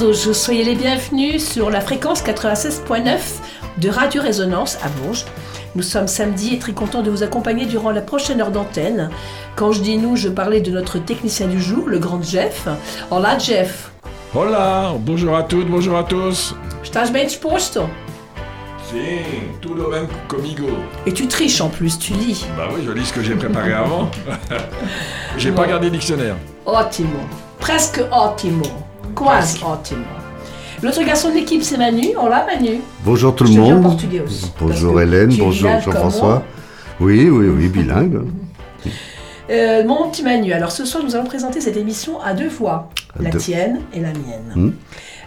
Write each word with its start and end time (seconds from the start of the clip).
todos, 0.00 0.32
soyez 0.32 0.64
les 0.64 0.76
bienvenus 0.76 1.46
sur 1.46 1.68
la 1.68 1.82
fréquence 1.82 2.24
96.9 2.24 3.18
de 3.76 3.90
Radio 3.90 4.22
Résonance 4.22 4.78
à 4.82 4.88
Bourges. 4.88 5.26
Nous 5.74 5.82
sommes 5.82 6.08
samedi 6.08 6.54
et 6.54 6.58
très 6.58 6.72
contents 6.72 7.02
de 7.02 7.10
vous 7.10 7.22
accompagner 7.22 7.66
durant 7.66 7.90
la 7.90 8.00
prochaine 8.00 8.40
heure 8.40 8.50
d'antenne. 8.50 9.10
Quand 9.56 9.72
je 9.72 9.82
dis 9.82 9.98
nous, 9.98 10.16
je 10.16 10.30
parlais 10.30 10.62
de 10.62 10.70
notre 10.70 10.98
technicien 10.98 11.48
du 11.48 11.60
jour, 11.60 11.86
le 11.86 11.98
grand 11.98 12.22
Jeff. 12.22 12.66
Hola 13.10 13.38
Jeff. 13.38 13.90
Hola, 14.34 14.94
bonjour 14.98 15.36
à 15.36 15.42
toutes, 15.42 15.68
bonjour 15.68 15.98
à 15.98 16.04
tous. 16.04 16.54
Estás 16.82 17.10
bem 17.12 17.26
disposto 17.26 17.86
Si, 18.88 18.96
tudo 19.60 19.90
bem 19.90 20.08
comigo. 20.28 20.68
Et 21.04 21.12
tu 21.12 21.28
triches 21.28 21.60
en 21.60 21.68
plus, 21.68 21.98
tu 21.98 22.14
lis. 22.14 22.46
Bah 22.56 22.68
oui, 22.74 22.80
je 22.86 22.90
lis 22.90 23.04
ce 23.04 23.12
que 23.12 23.22
j'ai 23.22 23.34
préparé 23.34 23.74
avant. 23.74 24.10
j'ai 25.36 25.52
pas 25.52 25.66
gardé 25.66 25.86
le 25.86 25.92
dictionnaire. 25.92 26.36
Ottimo. 26.64 27.20
Presque 27.58 28.00
ottimo. 28.10 28.89
Quasi 29.14 29.60
ottimo. 29.64 30.04
L'autre 30.82 31.02
garçon 31.04 31.28
de 31.30 31.34
l'équipe, 31.34 31.62
c'est 31.62 31.76
Manu. 31.76 32.08
Hola 32.18 32.46
Manu. 32.46 32.80
Bonjour 33.04 33.34
tout 33.34 33.44
Je 33.46 33.52
le 33.52 33.56
dis 33.56 33.60
en 33.60 33.74
monde. 33.74 33.82
portugais 33.82 34.20
aussi, 34.20 34.50
Bonjour 34.60 35.00
Hélène, 35.00 35.34
bonjour 35.38 35.70
Jean-François. 35.80 36.42
Oui, 37.00 37.28
oui, 37.28 37.46
oui, 37.48 37.68
bilingue. 37.68 38.20
Euh, 39.50 39.84
mon 39.84 40.08
petit 40.10 40.22
Manu, 40.22 40.52
alors 40.52 40.70
ce 40.70 40.84
soir 40.84 41.02
nous 41.04 41.16
allons 41.16 41.24
présenter 41.24 41.60
cette 41.60 41.76
émission 41.76 42.20
à 42.22 42.34
deux 42.34 42.48
voix, 42.48 42.88
À 43.18 43.22
la 43.22 43.30
deux. 43.30 43.38
tienne 43.38 43.80
et 43.92 44.00
la 44.00 44.08
mienne. 44.12 44.52
Hmm. 44.54 44.70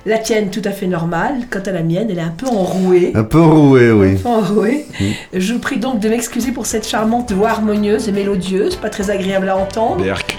La 0.06 0.18
tienne 0.18 0.50
tout 0.50 0.62
à 0.66 0.72
fait 0.72 0.88
normale, 0.88 1.34
quant 1.52 1.59
à 1.66 1.72
la 1.72 1.81
mienne 1.84 2.08
elle 2.09 2.18
est 2.20 2.22
un 2.22 2.30
peu 2.36 2.47
enrouée. 2.47 3.12
Un 3.16 3.23
peu 3.23 3.42
roué, 3.42 3.90
Un 3.90 3.94
oui. 3.95 4.16
peu 4.16 4.30
enrouée. 4.30 4.86
Hmm. 5.00 5.03
Je 5.40 5.53
vous 5.53 5.59
prie 5.59 5.78
donc 5.78 6.00
de 6.00 6.09
m'excuser 6.09 6.52
pour 6.52 6.66
cette 6.66 6.88
charmante 6.88 7.31
voix 7.31 7.50
harmonieuse 7.50 8.08
et 8.08 8.12
mélodieuse, 8.12 8.75
pas 8.78 8.90
très 8.90 9.09
agréable 9.09 9.50
à 9.50 9.58
entendre. 9.58 10.03
Berk. 10.03 10.33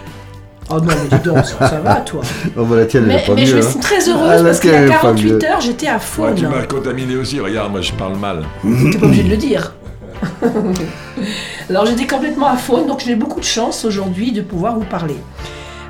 Oh 0.70 0.76
non 0.80 0.86
mais 0.86 1.18
dis 1.18 1.24
donc, 1.24 1.44
ça, 1.44 1.68
ça 1.68 1.80
va 1.80 1.96
toi. 1.96 2.22
Oh, 2.56 2.64
bah, 2.64 2.76
la 2.76 2.86
tienne, 2.86 3.02
elle 3.04 3.08
Mais, 3.08 3.22
est 3.22 3.26
pas 3.26 3.34
mais 3.34 3.44
je 3.46 3.56
mieux. 3.56 3.60
me 3.62 3.66
hein. 3.66 3.70
suis 3.70 3.80
très 3.80 4.08
heureuse 4.08 4.28
Ah, 4.30 4.36
la 4.38 4.42
parce 4.44 4.60
qu'il 4.60 4.70
y 4.70 4.72
tienne, 4.72 4.82
a 4.82 4.86
elle 4.86 4.90
est 4.90 4.94
pas 4.94 5.00
48 5.02 5.32
mieux. 5.32 5.44
heures 5.44 5.60
j'étais 5.60 5.86
à 5.88 5.94
Ouais, 5.94 6.00
faune. 6.00 6.34
tu 6.34 6.46
m'as 6.46 6.62
contaminé 6.62 7.16
aussi, 7.16 7.38
regarde, 7.40 7.70
moi 7.70 7.80
je 7.82 7.92
parle 7.92 8.16
mal. 8.16 8.44
T'es 8.62 8.98
pas 8.98 9.06
obligé 9.06 9.22
de 9.24 9.28
le 9.30 9.36
dire. 9.48 9.74
Alors 11.70 11.86
j'étais 11.86 12.06
complètement 12.06 12.48
à 12.48 12.56
faune, 12.56 12.86
donc 12.86 13.02
j'ai 13.04 13.14
beaucoup 13.14 13.40
de 13.40 13.44
chance 13.44 13.84
aujourd'hui 13.84 14.32
de 14.32 14.40
pouvoir 14.42 14.74
vous 14.78 14.84
parler. 14.84 15.16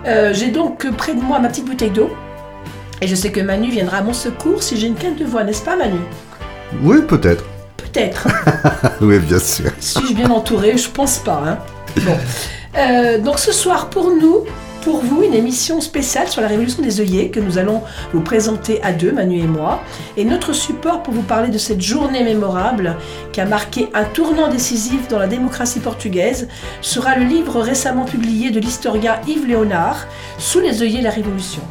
Euh, 0.06 0.32
j'ai 0.34 0.48
donc 0.48 0.88
près 0.96 1.14
de 1.14 1.20
moi 1.20 1.38
ma 1.38 1.48
petite 1.48 1.64
bouteille 1.66 1.90
d'eau. 1.90 2.10
Et 3.00 3.06
je 3.06 3.14
sais 3.14 3.30
que 3.30 3.40
Manu 3.40 3.70
viendra 3.70 3.98
à 3.98 4.02
mon 4.02 4.12
secours 4.12 4.62
si 4.62 4.76
j'ai 4.76 4.86
une 4.86 4.94
quinte 4.94 5.18
de 5.18 5.24
voix, 5.24 5.44
n'est-ce 5.44 5.62
pas 5.62 5.76
Manu? 5.76 5.98
Oui, 6.82 6.98
peut-être. 7.06 7.44
Peut-être. 7.76 8.26
Oui, 9.00 9.18
bien 9.18 9.38
sûr. 9.38 9.70
Suis-je 9.78 10.14
bien 10.14 10.30
entourée? 10.30 10.76
Je 10.76 10.88
pense 10.88 11.18
pas. 11.18 11.42
Hein. 11.46 11.58
Bon. 12.00 12.16
Euh, 12.76 13.18
donc 13.18 13.38
ce 13.38 13.52
soir, 13.52 13.88
pour 13.90 14.10
nous, 14.10 14.44
pour 14.84 14.98
vous, 14.98 15.22
une 15.22 15.32
émission 15.32 15.80
spéciale 15.80 16.28
sur 16.28 16.42
la 16.42 16.48
révolution 16.48 16.82
des 16.82 17.00
œillets 17.00 17.30
que 17.30 17.40
nous 17.40 17.56
allons 17.56 17.82
vous 18.12 18.20
présenter 18.20 18.82
à 18.82 18.92
deux, 18.92 19.12
Manu 19.12 19.38
et 19.38 19.46
moi. 19.46 19.82
Et 20.18 20.26
notre 20.26 20.52
support 20.52 21.02
pour 21.02 21.14
vous 21.14 21.22
parler 21.22 21.48
de 21.48 21.56
cette 21.56 21.80
journée 21.80 22.22
mémorable 22.22 22.96
qui 23.32 23.40
a 23.40 23.46
marqué 23.46 23.88
un 23.94 24.04
tournant 24.04 24.48
décisif 24.48 25.08
dans 25.08 25.18
la 25.18 25.26
démocratie 25.26 25.80
portugaise 25.80 26.48
sera 26.82 27.16
le 27.16 27.24
livre 27.24 27.60
récemment 27.60 28.04
publié 28.04 28.50
de 28.50 28.60
l'historien 28.60 29.16
Yves 29.26 29.46
Léonard, 29.46 30.06
Sous 30.38 30.60
les 30.60 30.82
œillets 30.82 31.00
la 31.00 31.10
Révolution. 31.10 31.62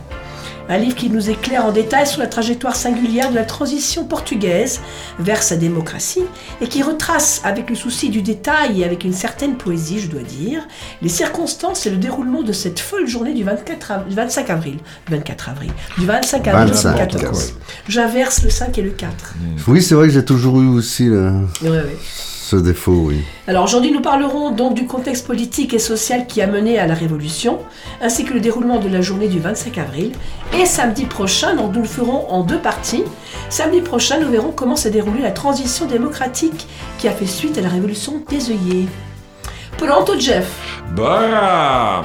Un 0.70 0.78
livre 0.78 0.96
qui 0.96 1.10
nous 1.10 1.30
éclaire 1.30 1.66
en 1.66 1.72
détail 1.74 2.08
sur 2.08 2.20
la 2.22 2.28
trajectoire 2.28 2.76
singulière 2.76 3.30
de 3.30 3.36
la 3.36 3.44
transition 3.44 4.06
portugaise 4.06 4.80
vers 5.20 5.44
sa 5.44 5.58
démocratie 5.58 6.24
et 6.62 6.68
qui 6.68 6.82
retrace 6.84 7.42
avec 7.44 7.70
le 7.70 7.76
souci 7.76 8.10
du 8.10 8.22
détail 8.22 8.82
et 8.82 8.86
avec 8.86 9.04
une 9.04 9.12
certaine 9.14 9.56
poésie, 9.58 10.00
je 10.00 10.08
dois 10.08 10.22
dire, 10.22 10.66
les 11.02 11.10
circonstances 11.10 11.86
et 11.86 11.90
le 11.90 11.98
déroulement 11.98 12.44
de 12.44 12.54
cette 12.54 12.80
folle 12.80 13.08
journée 13.08 13.34
du 13.34 13.44
24 13.44 13.92
av- 13.92 14.08
du 14.08 14.16
25 14.16 14.50
avril. 14.50 14.78
Du 15.08 15.12
24 15.16 15.50
avril. 15.50 15.72
Du 15.98 16.06
25 16.06 16.48
avril 16.48 16.74
25, 16.74 16.92
2014. 16.96 17.54
J'inverse 17.90 18.44
le 18.44 18.50
5 18.50 18.78
et 18.78 18.82
le 18.84 18.92
4. 18.92 19.34
Oui, 19.68 19.82
c'est 19.82 19.96
vrai 19.96 20.08
que 20.08 20.14
j'ai 20.14 20.24
toujours 20.26 20.62
eu 20.62 20.68
aussi 20.68 21.08
là, 21.10 21.34
Ouais, 21.62 21.70
ouais. 21.70 21.98
Ce 22.54 22.58
défaut, 22.58 23.06
oui. 23.08 23.24
Alors 23.48 23.64
aujourd'hui, 23.64 23.92
nous 23.92 24.02
parlerons 24.02 24.52
donc 24.52 24.76
du 24.76 24.86
contexte 24.86 25.26
politique 25.26 25.74
et 25.74 25.80
social 25.80 26.28
qui 26.28 26.40
a 26.40 26.48
mené 26.48 26.78
à 26.78 26.86
la 26.86 26.94
Révolution, 26.94 27.60
ainsi 28.00 28.26
que 28.26 28.34
le 28.34 28.40
déroulement 28.40 28.80
de 28.80 28.88
la 28.88 29.02
journée 29.02 29.28
du 29.28 29.40
25 29.40 29.78
avril. 29.80 30.12
Et 30.60 30.66
samedi 30.66 31.06
prochain, 31.06 31.56
donc 31.56 31.74
nous 31.74 31.82
le 31.82 31.88
ferons 31.88 32.30
en 32.30 32.44
deux 32.44 32.60
parties. 32.60 33.04
Samedi 33.50 33.82
prochain, 33.82 34.20
nous 34.20 34.30
verrons 34.30 34.52
comment 34.56 34.76
s'est 34.76 34.92
déroulée 34.92 35.24
la 35.24 35.32
transition 35.32 35.88
démocratique 35.88 36.68
qui 37.00 37.08
a 37.08 37.12
fait 37.12 37.26
suite 37.26 37.58
à 37.58 37.62
la 37.62 37.70
Révolution 37.70 38.22
des 38.30 38.52
œillets. 38.52 38.88
Pronto, 39.78 40.14
Jeff 40.20 40.48
Bah 40.96 42.04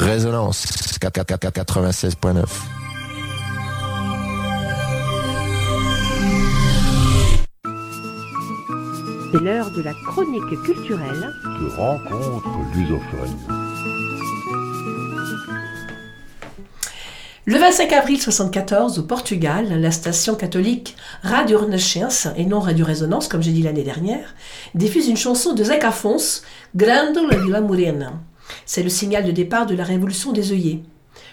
Résonance 0.00 0.64
96.9. 0.98 2.44
C'est 9.30 9.40
l'heure 9.40 9.70
de 9.70 9.82
la 9.82 9.92
chronique 10.06 10.62
culturelle. 10.64 11.30
de 11.44 11.68
rencontres 11.76 12.48
lusophones. 12.74 13.36
Le 17.44 17.58
25 17.58 17.92
avril 17.92 18.16
1974, 18.16 18.98
au 18.98 19.02
Portugal, 19.02 19.68
la 19.68 19.90
station 19.90 20.34
catholique 20.34 20.96
Radio 21.22 21.58
Renascença, 21.58 22.32
et 22.38 22.46
non 22.46 22.60
Radio 22.60 22.86
Résonance, 22.86 23.28
comme 23.28 23.42
j'ai 23.42 23.52
dit 23.52 23.62
l'année 23.62 23.84
dernière, 23.84 24.34
diffuse 24.74 25.08
une 25.08 25.18
chanson 25.18 25.52
de 25.52 25.62
Zeca 25.62 25.88
Afonso, 25.88 26.40
Grande 26.74 27.18
la 27.30 27.36
Vila 27.36 27.60
Morena. 27.60 28.14
C'est 28.66 28.82
le 28.82 28.88
signal 28.88 29.24
de 29.24 29.30
départ 29.30 29.66
de 29.66 29.74
la 29.74 29.84
révolution 29.84 30.32
des 30.32 30.52
œillets. 30.52 30.82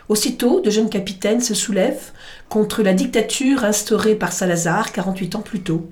Aussitôt, 0.10 0.62
de 0.62 0.70
jeunes 0.70 0.90
capitaines 0.90 1.42
se 1.42 1.54
soulèvent 1.54 2.12
contre 2.50 2.82
la 2.82 2.94
dictature 2.94 3.64
instaurée 3.66 4.16
par 4.16 4.32
Salazar 4.32 4.92
48 4.92 5.36
ans 5.36 5.42
plus 5.42 5.62
tôt. 5.62 5.90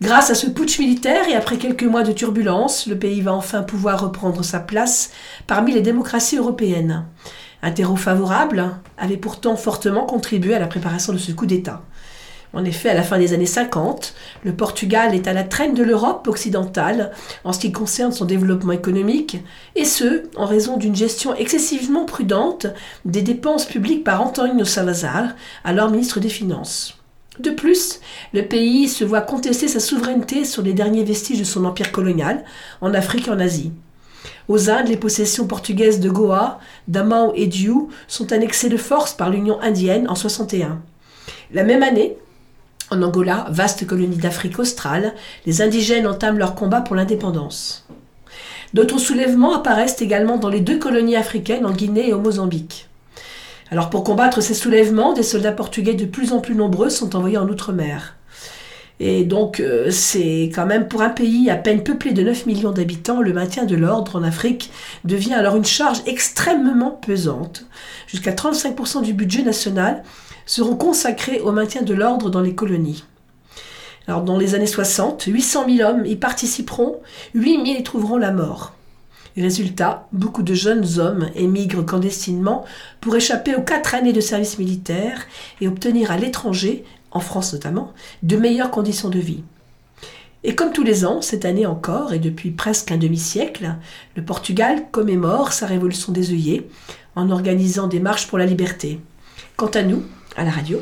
Grâce 0.00 0.30
à 0.30 0.34
ce 0.34 0.48
putsch 0.48 0.80
militaire 0.80 1.28
et 1.28 1.36
après 1.36 1.58
quelques 1.58 1.84
mois 1.84 2.02
de 2.02 2.12
turbulences, 2.12 2.86
le 2.86 2.98
pays 2.98 3.20
va 3.20 3.34
enfin 3.34 3.62
pouvoir 3.62 4.00
reprendre 4.00 4.42
sa 4.42 4.58
place 4.58 5.12
parmi 5.46 5.72
les 5.72 5.80
démocraties 5.80 6.38
européennes. 6.38 7.06
Un 7.62 7.70
terreau 7.70 7.94
favorable 7.94 8.70
avait 8.98 9.16
pourtant 9.16 9.54
fortement 9.54 10.04
contribué 10.04 10.54
à 10.54 10.58
la 10.58 10.66
préparation 10.66 11.12
de 11.12 11.18
ce 11.18 11.30
coup 11.30 11.46
d'État. 11.46 11.82
En 12.54 12.64
effet, 12.64 12.90
à 12.90 12.94
la 12.94 13.02
fin 13.02 13.18
des 13.18 13.32
années 13.32 13.46
50, 13.46 14.14
le 14.44 14.52
Portugal 14.54 15.14
est 15.14 15.26
à 15.26 15.32
la 15.32 15.44
traîne 15.44 15.74
de 15.74 15.82
l'Europe 15.82 16.28
occidentale 16.28 17.12
en 17.44 17.52
ce 17.52 17.60
qui 17.60 17.72
concerne 17.72 18.12
son 18.12 18.26
développement 18.26 18.72
économique, 18.72 19.38
et 19.74 19.86
ce, 19.86 20.24
en 20.36 20.44
raison 20.44 20.76
d'une 20.76 20.94
gestion 20.94 21.34
excessivement 21.34 22.04
prudente 22.04 22.66
des 23.06 23.22
dépenses 23.22 23.64
publiques 23.64 24.04
par 24.04 24.20
Antonio 24.20 24.64
Salazar, 24.64 25.28
alors 25.64 25.90
ministre 25.90 26.20
des 26.20 26.28
Finances. 26.28 26.98
De 27.38 27.50
plus, 27.50 28.00
le 28.34 28.42
pays 28.42 28.88
se 28.88 29.04
voit 29.04 29.22
contester 29.22 29.66
sa 29.66 29.80
souveraineté 29.80 30.44
sur 30.44 30.62
les 30.62 30.74
derniers 30.74 31.04
vestiges 31.04 31.38
de 31.38 31.44
son 31.44 31.64
empire 31.64 31.90
colonial, 31.90 32.44
en 32.82 32.92
Afrique 32.92 33.28
et 33.28 33.30
en 33.30 33.40
Asie. 33.40 33.72
Aux 34.48 34.68
Indes, 34.68 34.88
les 34.88 34.98
possessions 34.98 35.46
portugaises 35.46 36.00
de 36.00 36.10
Goa, 36.10 36.60
d'Amao 36.88 37.32
et 37.34 37.46
Diu 37.46 37.88
sont 38.06 38.32
annexées 38.32 38.68
de 38.68 38.76
force 38.76 39.14
par 39.14 39.30
l'Union 39.30 39.58
indienne 39.62 40.08
en 40.10 40.14
61. 40.14 40.82
La 41.52 41.64
même 41.64 41.82
année, 41.82 42.16
en 42.92 43.02
Angola, 43.02 43.46
vaste 43.50 43.86
colonie 43.86 44.16
d'Afrique 44.16 44.58
australe, 44.58 45.14
les 45.46 45.62
indigènes 45.62 46.06
entament 46.06 46.38
leur 46.38 46.54
combat 46.54 46.82
pour 46.82 46.94
l'indépendance. 46.94 47.86
D'autres 48.74 48.98
soulèvements 48.98 49.56
apparaissent 49.56 50.02
également 50.02 50.36
dans 50.36 50.50
les 50.50 50.60
deux 50.60 50.78
colonies 50.78 51.16
africaines, 51.16 51.66
en 51.66 51.72
Guinée 51.72 52.10
et 52.10 52.12
au 52.12 52.20
Mozambique. 52.20 52.88
Alors 53.70 53.88
pour 53.88 54.04
combattre 54.04 54.42
ces 54.42 54.54
soulèvements, 54.54 55.14
des 55.14 55.22
soldats 55.22 55.52
portugais 55.52 55.94
de 55.94 56.04
plus 56.04 56.32
en 56.32 56.40
plus 56.40 56.54
nombreux 56.54 56.90
sont 56.90 57.16
envoyés 57.16 57.38
en 57.38 57.48
Outre-mer. 57.48 58.16
Et 59.00 59.24
donc, 59.24 59.58
euh, 59.58 59.90
c'est 59.90 60.50
quand 60.54 60.66
même 60.66 60.86
pour 60.86 61.02
un 61.02 61.08
pays 61.08 61.50
à 61.50 61.56
peine 61.56 61.82
peuplé 61.82 62.12
de 62.12 62.22
9 62.22 62.46
millions 62.46 62.70
d'habitants, 62.70 63.20
le 63.22 63.32
maintien 63.32 63.64
de 63.64 63.74
l'ordre 63.74 64.16
en 64.16 64.22
Afrique 64.22 64.70
devient 65.04 65.34
alors 65.34 65.56
une 65.56 65.64
charge 65.64 66.02
extrêmement 66.06 66.90
pesante. 66.90 67.66
Jusqu'à 68.06 68.32
35% 68.32 69.02
du 69.02 69.14
budget 69.14 69.42
national 69.42 70.04
seront 70.46 70.76
consacrés 70.76 71.40
au 71.40 71.52
maintien 71.52 71.82
de 71.82 71.94
l'ordre 71.94 72.30
dans 72.30 72.40
les 72.40 72.54
colonies. 72.54 73.04
Dans 74.08 74.36
les 74.36 74.54
années 74.54 74.66
60, 74.66 75.24
800 75.26 75.66
000 75.76 75.88
hommes 75.88 76.06
y 76.06 76.16
participeront, 76.16 77.00
8 77.34 77.64
000 77.64 77.78
y 77.78 77.82
trouveront 77.82 78.16
la 78.16 78.32
mort. 78.32 78.74
Résultat, 79.36 80.08
beaucoup 80.12 80.42
de 80.42 80.52
jeunes 80.52 80.98
hommes 80.98 81.30
émigrent 81.34 81.86
clandestinement 81.86 82.64
pour 83.00 83.16
échapper 83.16 83.54
aux 83.54 83.62
quatre 83.62 83.94
années 83.94 84.12
de 84.12 84.20
service 84.20 84.58
militaire 84.58 85.22
et 85.60 85.68
obtenir 85.68 86.10
à 86.10 86.18
l'étranger, 86.18 86.84
en 87.12 87.20
France 87.20 87.52
notamment, 87.52 87.92
de 88.22 88.36
meilleures 88.36 88.70
conditions 88.70 89.08
de 89.08 89.18
vie. 89.18 89.42
Et 90.44 90.54
comme 90.54 90.72
tous 90.72 90.82
les 90.82 91.06
ans, 91.06 91.22
cette 91.22 91.44
année 91.44 91.66
encore, 91.66 92.12
et 92.12 92.18
depuis 92.18 92.50
presque 92.50 92.90
un 92.90 92.96
demi-siècle, 92.96 93.76
le 94.16 94.24
Portugal 94.24 94.86
commémore 94.90 95.52
sa 95.52 95.66
révolution 95.66 96.12
des 96.12 96.30
œillets 96.30 96.68
en 97.14 97.30
organisant 97.30 97.86
des 97.86 98.00
marches 98.00 98.26
pour 98.26 98.38
la 98.38 98.46
liberté. 98.46 99.00
Quant 99.56 99.68
à 99.68 99.82
nous, 99.82 100.02
à 100.36 100.44
la 100.44 100.50
radio, 100.50 100.80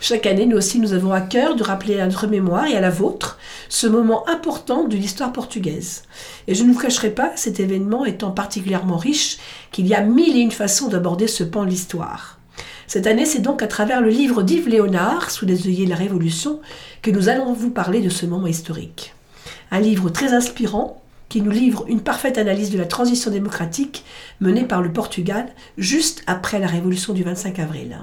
Chaque 0.00 0.26
année, 0.26 0.44
nous 0.44 0.56
aussi, 0.56 0.80
nous 0.80 0.92
avons 0.92 1.12
à 1.12 1.20
cœur 1.20 1.56
de 1.56 1.62
rappeler 1.62 1.98
à 1.98 2.06
notre 2.06 2.26
mémoire 2.26 2.66
et 2.66 2.76
à 2.76 2.80
la 2.80 2.90
vôtre 2.90 3.38
ce 3.70 3.86
moment 3.86 4.28
important 4.28 4.84
de 4.84 4.96
l'histoire 4.96 5.32
portugaise. 5.32 6.02
Et 6.46 6.54
je 6.54 6.62
ne 6.64 6.72
vous 6.72 6.78
cacherai 6.78 7.10
pas, 7.10 7.32
cet 7.36 7.58
événement 7.58 8.04
étant 8.04 8.30
particulièrement 8.30 8.98
riche, 8.98 9.38
qu'il 9.72 9.86
y 9.86 9.94
a 9.94 10.02
mille 10.02 10.36
et 10.36 10.40
une 10.40 10.50
façons 10.50 10.88
d'aborder 10.88 11.26
ce 11.26 11.42
pan 11.42 11.64
de 11.64 11.70
l'histoire. 11.70 12.38
Cette 12.86 13.06
année, 13.06 13.24
c'est 13.24 13.40
donc 13.40 13.62
à 13.62 13.66
travers 13.66 14.02
le 14.02 14.10
livre 14.10 14.42
d'Yves 14.42 14.68
Léonard, 14.68 15.30
Sous 15.30 15.46
les 15.46 15.66
œillets 15.66 15.86
de 15.86 15.90
la 15.90 15.96
Révolution, 15.96 16.60
que 17.00 17.10
nous 17.10 17.30
allons 17.30 17.54
vous 17.54 17.70
parler 17.70 18.02
de 18.02 18.10
ce 18.10 18.26
moment 18.26 18.46
historique. 18.46 19.14
Un 19.70 19.80
livre 19.80 20.10
très 20.10 20.34
inspirant 20.34 21.00
qui 21.30 21.40
nous 21.40 21.50
livre 21.50 21.86
une 21.88 22.02
parfaite 22.02 22.36
analyse 22.36 22.70
de 22.70 22.78
la 22.78 22.84
transition 22.84 23.30
démocratique 23.30 24.04
menée 24.40 24.64
par 24.64 24.82
le 24.82 24.92
Portugal 24.92 25.46
juste 25.78 26.22
après 26.26 26.58
la 26.58 26.66
révolution 26.66 27.14
du 27.14 27.22
25 27.22 27.58
avril. 27.58 27.98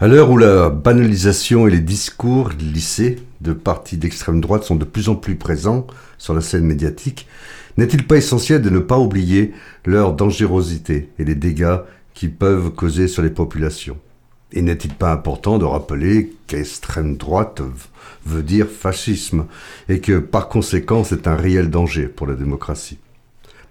À 0.00 0.06
l'heure 0.06 0.30
où 0.30 0.38
la 0.38 0.70
banalisation 0.70 1.66
et 1.66 1.72
les 1.72 1.80
discours 1.80 2.50
lissés 2.50 3.18
de 3.40 3.52
partis 3.52 3.96
d'extrême 3.96 4.40
droite 4.40 4.62
sont 4.62 4.76
de 4.76 4.84
plus 4.84 5.08
en 5.08 5.16
plus 5.16 5.34
présents 5.34 5.88
sur 6.18 6.34
la 6.34 6.40
scène 6.40 6.66
médiatique, 6.66 7.26
n'est-il 7.78 8.06
pas 8.06 8.16
essentiel 8.16 8.62
de 8.62 8.70
ne 8.70 8.78
pas 8.78 9.00
oublier 9.00 9.54
leur 9.84 10.12
dangerosité 10.12 11.08
et 11.18 11.24
les 11.24 11.34
dégâts 11.34 11.78
qu'ils 12.14 12.32
peuvent 12.32 12.70
causer 12.70 13.08
sur 13.08 13.22
les 13.22 13.30
populations? 13.30 13.98
Et 14.52 14.62
n'est-il 14.62 14.94
pas 14.94 15.10
important 15.10 15.58
de 15.58 15.64
rappeler 15.64 16.32
qu'extrême 16.46 17.16
droite 17.16 17.60
veut 18.24 18.44
dire 18.44 18.68
fascisme 18.68 19.46
et 19.88 19.98
que 19.98 20.20
par 20.20 20.48
conséquent 20.48 21.02
c'est 21.02 21.26
un 21.26 21.34
réel 21.34 21.70
danger 21.70 22.06
pour 22.06 22.28
la 22.28 22.36
démocratie? 22.36 22.98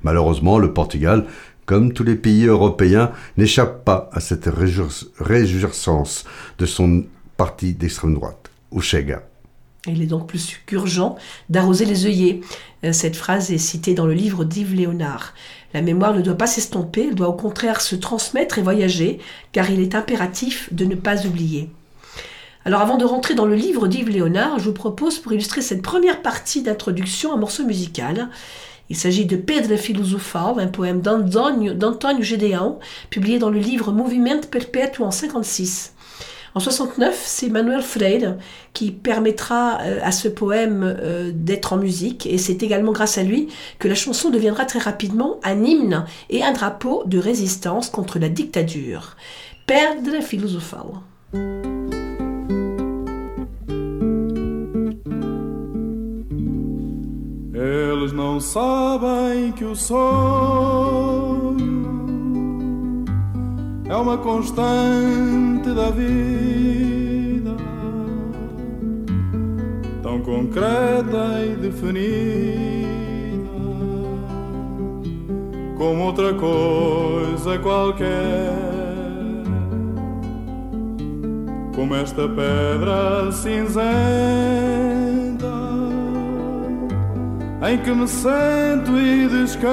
Malheureusement, 0.04 0.60
le 0.60 0.74
Portugal 0.74 1.26
comme 1.68 1.92
tous 1.94 2.04
les 2.04 2.16
pays 2.16 2.46
européens, 2.46 3.12
n'échappe 3.36 3.84
pas 3.84 4.10
à 4.14 4.22
cette 4.22 4.50
réjouissance 5.20 6.24
de 6.58 6.66
son 6.66 7.04
parti 7.36 7.74
d'extrême 7.74 8.16
droite, 8.16 8.50
au 8.72 8.80
Chega. 8.80 9.22
Il 9.86 10.02
est 10.02 10.08
donc 10.08 10.28
plus 10.28 10.60
qu'urgent 10.66 11.18
d'arroser 11.50 11.86
les 11.86 12.06
œillets. 12.06 12.42
Euh, 12.84 12.94
cette 12.94 13.16
phrase 13.18 13.52
est 13.52 13.58
citée 13.58 13.94
dans 13.94 14.06
le 14.06 14.14
livre 14.14 14.46
d'Yves 14.46 14.74
Léonard. 14.74 15.34
La 15.74 15.82
mémoire 15.82 16.14
ne 16.14 16.22
doit 16.22 16.36
pas 16.36 16.48
s'estomper, 16.48 17.08
elle 17.10 17.16
doit 17.16 17.28
au 17.28 17.34
contraire 17.34 17.82
se 17.82 17.98
transmettre 17.98 18.58
et 18.58 18.64
voyager, 18.64 19.20
car 19.52 19.70
il 19.70 19.82
est 19.82 19.94
impératif 19.94 20.74
de 20.74 20.86
ne 20.86 20.96
pas 20.96 21.26
oublier. 21.26 21.70
Alors 22.64 22.82
avant 22.82 22.98
de 22.98 23.06
rentrer 23.06 23.36
dans 23.36 23.46
le 23.46 23.56
livre 23.56 23.88
d'Yves 23.88 24.10
Léonard, 24.10 24.60
je 24.60 24.66
vous 24.66 24.74
propose 24.74 25.20
pour 25.20 25.34
illustrer 25.34 25.62
cette 25.62 25.82
première 25.82 26.22
partie 26.22 26.64
d'introduction 26.64 27.34
un 27.34 27.38
morceau 27.38 27.66
musical. 27.66 28.30
Il 28.90 28.96
s'agit 28.96 29.26
de 29.26 29.36
Pedra 29.36 29.78
Filosofal, 29.78 30.60
un 30.60 30.68
poème 30.68 31.02
d'Antonio 31.02 32.24
Gedeão, 32.24 32.80
publié 33.10 33.40
dans 33.40 33.50
le 33.50 33.60
livre 33.60 33.92
Movimento 33.92 34.48
Perpétuo 34.48 35.04
en 35.04 35.12
56. 35.12 35.94
En 36.56 36.60
69, 36.60 37.22
c'est 37.24 37.50
Manuel 37.50 37.84
Freire 37.84 38.36
qui 38.74 38.90
permettra 38.90 39.80
euh, 39.82 40.00
à 40.02 40.12
ce 40.12 40.28
poème 40.28 40.82
euh, 40.84 41.32
d'être 41.32 41.74
en 41.74 41.78
musique 41.78 42.26
et 42.26 42.40
c'est 42.40 42.64
également 42.64 42.94
grâce 42.94 43.20
à 43.20 43.24
lui 43.24 43.50
que 43.78 43.88
la 43.88 43.94
chanson 43.94 44.32
deviendra 44.32 44.66
très 44.66 44.80
rapidement 44.80 45.40
un 45.44 45.64
hymne 45.64 46.06
et 46.32 46.44
un 46.44 46.54
drapeau 46.54 47.04
de 47.06 47.20
résistance 47.20 47.92
contre 47.92 48.18
la 48.18 48.30
dictature. 48.30 49.18
Pedra 49.68 50.22
Filosofal. 50.22 50.88
Eles 57.68 58.14
não 58.14 58.40
sabem 58.40 59.52
que 59.52 59.66
o 59.66 59.76
sonho 59.76 59.98
é 63.90 63.96
uma 63.96 64.18
constante 64.18 65.70
da 65.76 65.90
vida, 65.90 67.56
tão 70.02 70.22
concreta 70.22 71.44
e 71.46 71.58
definida 71.58 72.78
como 75.78 76.04
outra 76.06 76.34
coisa 76.34 77.60
qualquer. 77.60 78.54
Como 81.76 81.94
esta 81.96 82.28
pedra 82.30 83.32
cinzenta 83.32 84.97
em 87.62 87.78
que 87.80 87.92
me 87.92 88.08
sento 88.08 89.00
e 89.00 89.28
descanso, 89.28 89.68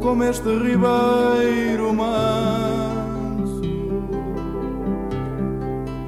como 0.00 0.22
este 0.22 0.48
ribeiro 0.48 1.92
manso, 1.92 3.62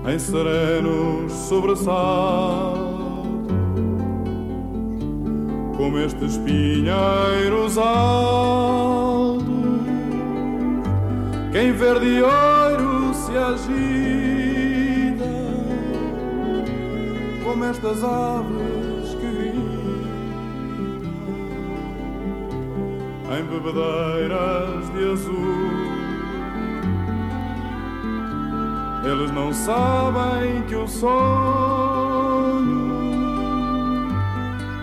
em 0.09 0.19
serenos 0.19 1.33
sobressaltos, 1.33 2.89
como 5.77 5.99
estes 5.99 6.37
pinheiros 6.39 7.77
altos, 7.79 9.45
que 11.51 11.59
em 11.59 11.73
verde 11.73 12.23
ouro 12.23 13.13
se 13.13 13.37
agita 13.37 14.28
como 17.49 17.65
estas 17.65 18.05
aves 18.05 19.15
que 19.19 19.27
gritam 19.27 19.63
em 23.39 23.43
bebedeiras 23.45 24.91
de 24.93 25.11
azul. 25.13 25.89
Eles 29.11 29.31
não 29.31 29.51
sabem 29.55 30.63
que 30.69 30.75
o 30.75 30.87
sonho 30.87 31.09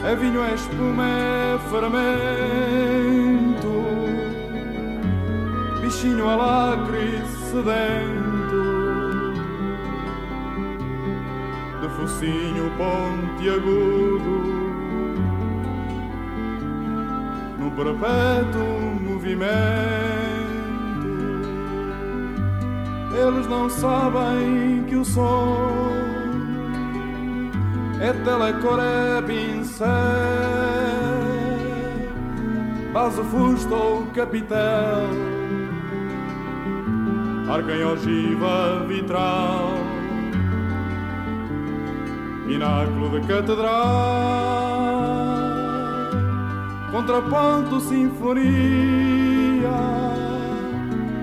é 0.03 0.15
vinho, 0.15 0.41
é 0.41 0.55
espuma, 0.55 1.05
é 1.07 1.59
fermento, 1.69 2.15
bichinho 5.83 6.27
alacre 6.27 7.21
sedento 7.51 8.14
focinho 12.05 12.71
pontiagudo 12.77 14.35
no 17.57 17.71
perpétuo 17.71 18.99
movimento. 19.01 19.55
Eles 23.17 23.47
não 23.47 23.69
sabem 23.69 24.83
que 24.87 24.95
o 24.95 25.03
som 25.03 25.89
é 27.99 28.13
telecor, 28.13 28.79
é 28.79 29.21
pincel, 29.23 29.87
base, 32.93 33.23
fusto 33.23 33.73
ou 33.73 34.05
capitel, 34.07 35.09
arcanha, 37.49 37.87
ogiva, 37.87 38.85
vitral 38.87 39.84
pináculo 42.45 43.09
de 43.09 43.21
catedral, 43.27 43.73
contraponto, 46.91 47.79
sinfonia, 47.79 48.41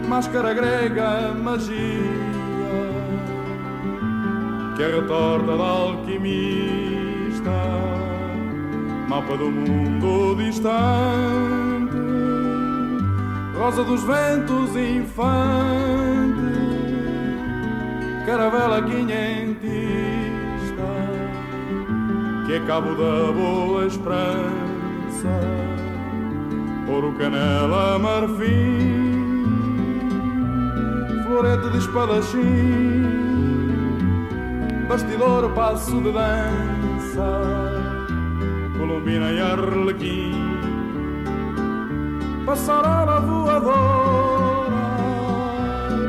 máscara 0.09 0.52
grega, 0.52 1.33
magia, 1.33 1.76
que 4.76 4.83
é 4.83 4.87
retorta 4.97 5.57
da 5.57 5.64
alquimista, 5.64 7.50
mapa 9.09 9.37
do 9.37 9.50
mundo 9.50 10.35
distante, 10.43 11.97
rosa 13.57 13.85
dos 13.85 14.02
ventos 14.02 14.75
infante, 14.76 15.23
caravela 18.26 18.83
quinhentista 18.83 20.22
que 22.47 22.55
é 22.55 22.61
cabo 22.61 22.95
da 22.95 23.33
boa 23.33 23.87
esperança, 23.87 25.29
ouro, 26.89 27.13
canela, 27.13 27.99
marfim, 27.99 29.21
florete 31.25 31.71
de 31.71 31.79
espadachim, 31.79 33.03
bastidor, 34.89 35.51
passo 35.51 36.01
de 36.01 36.11
dança, 36.13 37.43
colombina 38.77 39.31
e 39.31 39.41
arlequim, 39.41 40.35
passarela 42.45 43.21
voadora, 43.21 44.73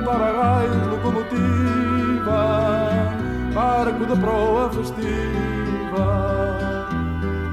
para 0.04 0.32
raio, 0.32 0.90
locomotiva, 0.90 2.40
barco 3.54 4.06
de 4.08 4.20
proa 4.20 4.70
festiva 4.72 5.53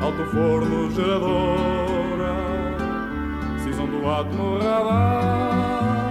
alto 0.01 0.25
forno 0.31 0.91
geradora, 0.91 2.35
cisão 3.63 3.87
do 3.87 4.09
átomo 4.09 4.59
radar, 4.59 6.11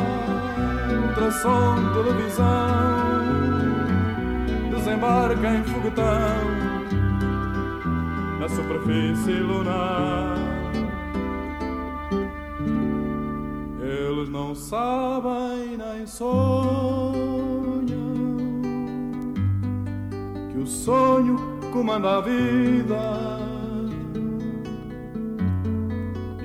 ao 1.29 1.31
som 1.31 1.75
de 1.75 1.93
televisão, 1.93 2.45
desembarca 4.71 5.47
em 5.53 5.63
foguetão 5.63 6.69
na 8.39 8.49
superfície 8.49 9.33
lunar. 9.33 10.37
Eles 13.81 14.29
não 14.29 14.55
sabem 14.55 15.77
nem 15.77 16.07
sonham 16.07 17.19
que 20.51 20.57
o 20.57 20.65
sonho 20.65 21.58
comanda 21.69 22.17
a 22.17 22.21
vida. 22.21 23.39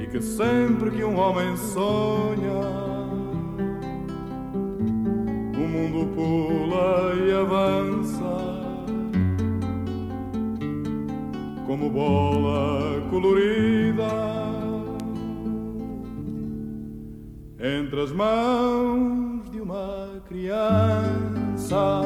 E 0.00 0.07
que 0.07 0.21
sempre 0.21 0.90
que 0.90 1.04
um 1.04 1.19
homem 1.19 1.57
sonha, 1.57 2.61
o 5.54 5.69
mundo 5.69 6.14
pula 6.14 7.14
e 7.16 7.33
avança 7.33 8.54
como 11.66 11.90
bola 11.90 13.00
colorida 13.11 14.45
entre 17.59 18.02
as 18.02 18.12
mãos 18.12 19.50
de 19.50 19.61
uma 19.61 20.23
criança. 20.28 22.02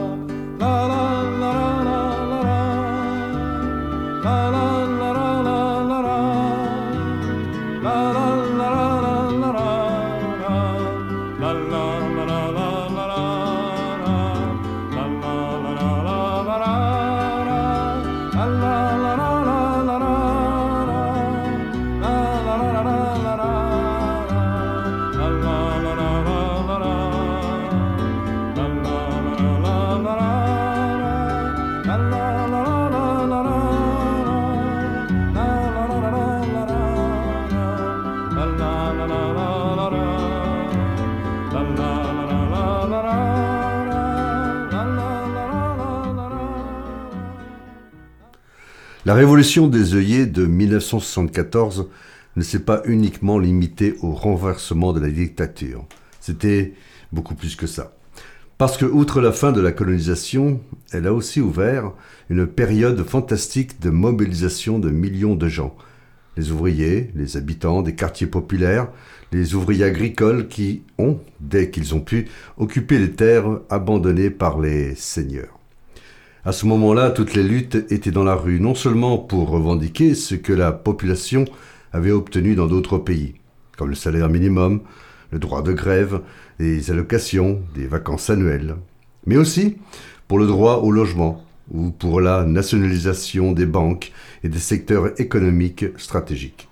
La 49.09 49.15
révolution 49.15 49.69
des 49.69 49.95
œillets 49.95 50.27
de 50.27 50.45
1974 50.45 51.89
ne 52.37 52.43
s'est 52.43 52.59
pas 52.59 52.83
uniquement 52.85 53.39
limitée 53.39 53.95
au 54.03 54.13
renversement 54.13 54.93
de 54.93 55.01
la 55.01 55.09
dictature. 55.09 55.87
C'était 56.21 56.75
beaucoup 57.11 57.35
plus 57.35 57.57
que 57.57 57.67
ça. 57.67 57.97
Parce 58.59 58.77
que, 58.77 58.85
outre 58.85 59.23
la 59.23 59.33
fin 59.33 59.51
de 59.51 59.63
la 59.63 59.73
colonisation, 59.73 60.61
elle 60.93 61.07
a 61.07 61.15
aussi 61.15 61.41
ouvert 61.41 61.93
une 62.29 62.47
période 62.47 63.03
fantastique 63.03 63.81
de 63.81 63.89
mobilisation 63.89 64.79
de 64.79 64.91
millions 64.91 65.37
de 65.37 65.49
gens. 65.49 65.75
Les 66.37 66.51
ouvriers, 66.51 67.11
les 67.15 67.39
habitants 67.39 67.81
des 67.81 67.95
quartiers 67.95 68.27
populaires, 68.27 68.89
les 69.33 69.55
ouvriers 69.55 69.85
agricoles 69.85 70.49
qui 70.49 70.83
ont, 70.99 71.19
dès 71.41 71.71
qu'ils 71.71 71.95
ont 71.95 72.01
pu, 72.01 72.29
occupé 72.59 72.99
les 72.99 73.13
terres 73.13 73.61
abandonnées 73.71 74.29
par 74.29 74.61
les 74.61 74.95
seigneurs. 74.97 75.58
À 76.49 76.53
ce 76.53 76.65
moment-là, 76.65 77.11
toutes 77.11 77.35
les 77.35 77.43
luttes 77.43 77.75
étaient 77.93 78.11
dans 78.11 78.25
la 78.25 78.35
rue, 78.35 78.59
non 78.59 78.75
seulement 78.75 79.19
pour 79.19 79.51
revendiquer 79.51 80.15
ce 80.15 80.35
que 80.35 80.55
la 80.55 80.73
population 80.73 81.45
avait 81.93 82.11
obtenu 82.11 82.55
dans 82.55 82.67
d'autres 82.67 82.97
pays, 82.97 83.35
comme 83.77 83.91
le 83.91 83.95
salaire 83.95 84.31
minimum, 84.31 84.81
le 85.31 85.39
droit 85.39 85.61
de 85.61 85.75
grève, 85.75 86.23
les 86.59 86.91
allocations, 86.91 87.61
des 87.75 87.87
vacances 87.87 88.31
annuelles, 88.31 88.77
mais 89.27 89.37
aussi 89.37 89.77
pour 90.27 90.39
le 90.39 90.47
droit 90.47 90.77
au 90.77 90.91
logement 90.91 91.45
ou 91.71 91.91
pour 91.91 92.23
la 92.23 92.45
nationalisation 92.45 93.53
des 93.53 93.67
banques 93.67 94.11
et 94.43 94.49
des 94.49 94.59
secteurs 94.59 95.21
économiques 95.21 95.85
stratégiques. 95.99 96.67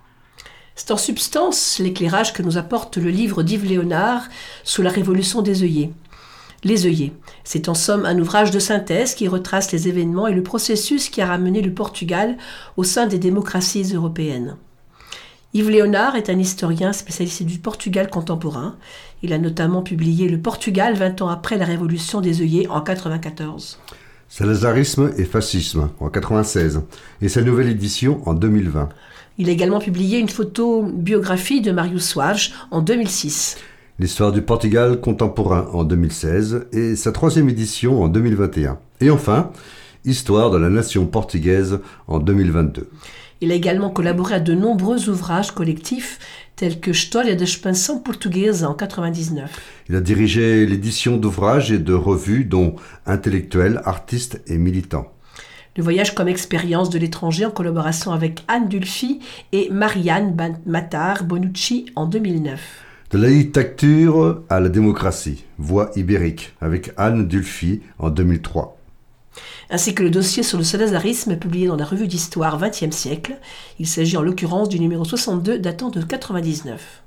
C'est 0.74 0.90
en 0.90 0.96
substance 0.96 1.80
l'éclairage 1.80 2.32
que 2.32 2.42
nous 2.42 2.56
apporte 2.56 2.96
le 2.96 3.10
livre 3.10 3.42
d'Yves 3.42 3.66
Léonard 3.66 4.22
sous 4.64 4.80
la 4.80 4.90
Révolution 4.90 5.42
des 5.42 5.62
œillets. 5.62 5.90
Les 6.64 6.86
œillets, 6.86 7.12
c'est 7.44 7.68
en 7.68 7.74
somme 7.74 8.04
un 8.04 8.18
ouvrage 8.18 8.50
de 8.50 8.58
synthèse 8.58 9.14
qui 9.14 9.28
retrace 9.28 9.72
les 9.72 9.88
événements 9.88 10.26
et 10.26 10.34
le 10.34 10.42
processus 10.42 11.10
qui 11.10 11.20
a 11.20 11.26
ramené 11.26 11.62
le 11.62 11.72
Portugal 11.72 12.36
au 12.76 12.84
sein 12.84 13.06
des 13.06 13.18
démocraties 13.18 13.94
européennes. 13.94 14.56
Yves 15.54 15.70
Léonard 15.70 16.16
est 16.16 16.28
un 16.28 16.38
historien 16.38 16.92
spécialiste 16.92 17.44
du 17.44 17.58
Portugal 17.58 18.10
contemporain. 18.10 18.76
Il 19.22 19.32
a 19.32 19.38
notamment 19.38 19.82
publié 19.82 20.28
Le 20.28 20.38
Portugal 20.38 20.94
20 20.94 21.22
ans 21.22 21.28
après 21.28 21.56
la 21.56 21.64
Révolution 21.64 22.20
des 22.20 22.42
œillets 22.42 22.66
en 22.68 22.82
1994. 22.82 23.78
Salazarisme 24.28 25.12
et 25.16 25.24
fascisme 25.24 25.88
en 26.00 26.10
96 26.10 26.82
et 27.22 27.28
sa 27.28 27.42
nouvelle 27.42 27.68
édition 27.68 28.20
en 28.28 28.34
2020. 28.34 28.88
Il 29.38 29.48
a 29.48 29.52
également 29.52 29.78
publié 29.78 30.18
une 30.18 30.28
photo-biographie 30.28 31.60
de 31.60 31.70
Marius 31.70 32.08
Soares 32.08 32.68
en 32.70 32.82
2006. 32.82 33.56
L'histoire 33.98 34.30
du 34.30 34.42
Portugal 34.42 35.00
contemporain 35.00 35.68
en 35.72 35.82
2016 35.84 36.66
et 36.72 36.96
sa 36.96 37.12
troisième 37.12 37.48
édition 37.48 38.02
en 38.02 38.08
2021. 38.08 38.78
Et 39.00 39.10
enfin, 39.10 39.52
Histoire 40.06 40.50
de 40.50 40.56
la 40.56 40.68
nation 40.68 41.04
portugaise 41.04 41.80
en 42.06 42.20
2022. 42.20 42.88
Il 43.40 43.50
a 43.50 43.54
également 43.56 43.90
collaboré 43.90 44.36
à 44.36 44.40
de 44.40 44.54
nombreux 44.54 45.08
ouvrages 45.08 45.50
collectifs 45.50 46.20
tels 46.54 46.78
que 46.78 46.92
História 46.92 47.34
da 47.34 47.42
expansão 47.42 47.98
portuguesa 47.98 48.70
en 48.70 48.74
99. 48.74 49.50
Il 49.88 49.96
a 49.96 50.00
dirigé 50.00 50.64
l'édition 50.64 51.16
d'ouvrages 51.16 51.72
et 51.72 51.78
de 51.78 51.92
revues 51.92 52.44
dont 52.44 52.76
intellectuels, 53.04 53.82
artistes 53.84 54.40
et 54.46 54.58
militants. 54.58 55.12
Le 55.76 55.82
voyage 55.82 56.14
comme 56.14 56.28
expérience 56.28 56.88
de 56.88 56.98
l'étranger 56.98 57.44
en 57.44 57.50
collaboration 57.50 58.12
avec 58.12 58.44
Anne 58.46 58.68
Dulphy 58.68 59.20
et 59.52 59.68
Marianne 59.70 60.36
Matar 60.66 61.24
Bonucci 61.24 61.86
en 61.96 62.06
2009. 62.06 62.85
De 63.12 63.18
la 63.18 63.28
dictature 63.28 64.42
à 64.48 64.58
la 64.58 64.68
démocratie, 64.68 65.44
voix 65.58 65.92
ibérique, 65.94 66.54
avec 66.60 66.90
Anne 66.96 67.28
Dulphy 67.28 67.80
en 68.00 68.10
2003. 68.10 68.76
ainsi 69.70 69.94
que 69.94 70.02
le 70.02 70.10
dossier 70.10 70.42
sur 70.42 70.58
le 70.58 70.64
salazarisme 70.64 71.36
publié 71.36 71.68
dans 71.68 71.76
la 71.76 71.84
revue 71.84 72.08
d'histoire 72.08 72.60
20e 72.60 72.90
siècle. 72.90 73.36
Il 73.78 73.86
s'agit 73.86 74.16
en 74.16 74.22
l'occurrence 74.22 74.68
du 74.68 74.80
numéro 74.80 75.04
62 75.04 75.60
datant 75.60 75.90
de 75.90 76.02
99. 76.02 77.02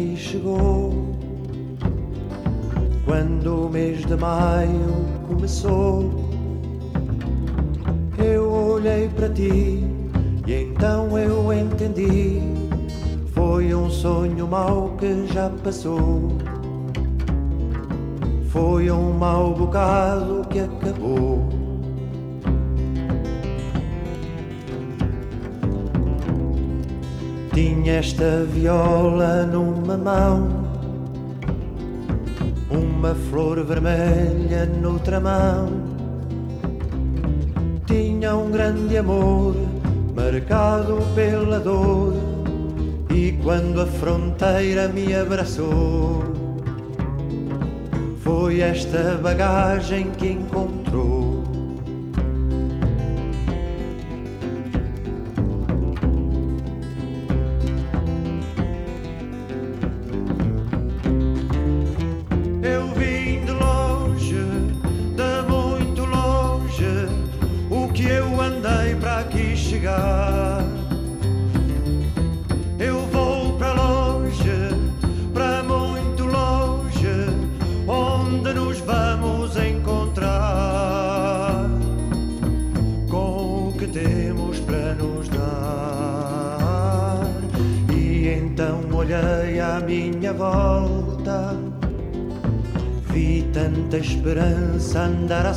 Aqui 0.00 0.16
chegou, 0.16 1.14
quando 3.04 3.66
o 3.66 3.68
mês 3.68 4.04
de 4.06 4.16
maio 4.16 5.06
começou, 5.28 6.10
eu 8.18 8.50
olhei 8.50 9.08
para 9.08 9.28
ti 9.28 9.84
e 10.46 10.52
então 10.52 11.18
eu 11.18 11.52
entendi. 11.52 12.40
Foi 13.34 13.74
um 13.74 13.90
sonho 13.90 14.46
mau 14.46 14.96
que 14.98 15.26
já 15.32 15.50
passou. 15.62 16.32
Foi 18.48 18.90
um 18.90 19.12
mau 19.12 19.54
bocado 19.54 20.46
que 20.48 20.60
acabou. 20.60 21.59
Tinha 27.60 27.96
esta 27.96 28.46
viola 28.46 29.44
numa 29.44 29.98
mão, 29.98 30.48
uma 32.70 33.14
flor 33.14 33.62
vermelha 33.66 34.64
noutra 34.64 35.20
mão. 35.20 35.68
Tinha 37.84 38.34
um 38.34 38.50
grande 38.50 38.96
amor 38.96 39.54
marcado 40.16 41.02
pela 41.14 41.60
dor, 41.60 42.14
e 43.10 43.32
quando 43.42 43.82
a 43.82 43.86
fronteira 43.86 44.88
me 44.88 45.14
abraçou, 45.14 46.24
foi 48.22 48.60
esta 48.60 49.20
bagagem 49.22 50.10
que 50.12 50.28
encontrou. 50.28 51.19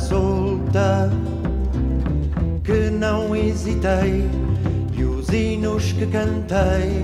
Solta 0.08 1.10
que 2.62 2.90
não 2.90 3.34
hesitei 3.34 4.28
e 4.92 5.02
os 5.02 5.28
hinos 5.30 5.92
que 5.92 6.06
cantei 6.06 7.02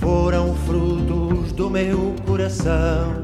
foram 0.00 0.54
frutos 0.54 1.52
do 1.52 1.70
meu 1.70 2.14
coração, 2.26 3.22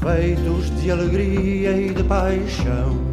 feitos 0.00 0.80
de 0.80 0.90
alegria 0.90 1.72
e 1.72 1.94
de 1.94 2.04
paixão. 2.04 3.07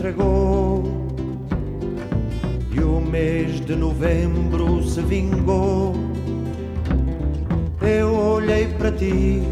Estragou 0.00 0.82
e 2.72 2.80
o 2.80 3.02
mês 3.02 3.60
de 3.60 3.76
novembro 3.76 4.82
se 4.82 5.02
vingou. 5.02 5.94
Eu 7.82 8.14
olhei 8.14 8.66
para 8.78 8.90
ti 8.92 9.42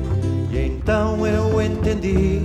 e 0.51 0.59
então 0.59 1.27
eu 1.27 1.61
entendi. 1.61 2.41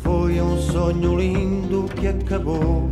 Foi 0.00 0.38
um 0.38 0.58
sonho 0.58 1.18
lindo 1.18 1.84
que 1.96 2.08
acabou. 2.08 2.90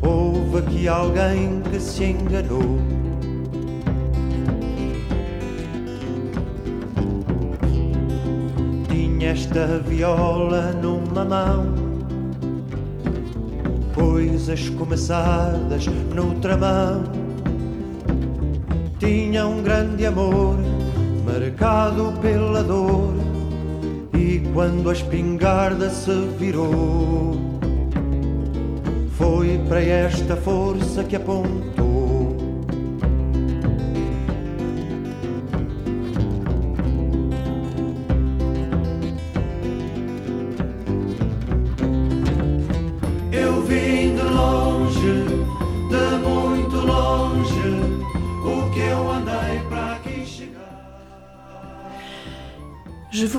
Houve 0.00 0.58
aqui 0.58 0.86
alguém 0.86 1.60
que 1.68 1.80
se 1.80 2.04
enganou. 2.04 2.78
Tinha 8.88 9.30
esta 9.30 9.80
viola 9.80 10.72
numa 10.80 11.24
mão 11.24 11.87
coisas 13.98 14.68
começadas 14.70 15.86
noutra 16.14 16.56
mão. 16.56 17.02
Tinha 19.00 19.46
um 19.46 19.60
grande 19.62 20.06
amor, 20.06 20.56
marcado 21.26 22.12
pela 22.22 22.62
dor, 22.62 23.14
e 24.14 24.40
quando 24.54 24.88
a 24.88 24.92
espingarda 24.92 25.90
se 25.90 26.12
virou, 26.38 27.36
foi 29.16 29.58
para 29.68 29.82
esta 29.82 30.36
força 30.36 31.02
que 31.02 31.16
apontou. 31.16 31.77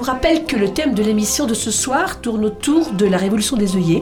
Rappelle 0.10 0.46
que 0.46 0.56
le 0.56 0.74
thème 0.74 0.96
de 0.96 1.04
l'émission 1.04 1.46
de 1.46 1.54
ce 1.54 1.70
soir 1.70 2.20
tourne 2.20 2.44
autour 2.44 2.94
de 2.94 3.06
la 3.06 3.18
révolution 3.18 3.58
des 3.58 3.76
œillets, 3.76 4.02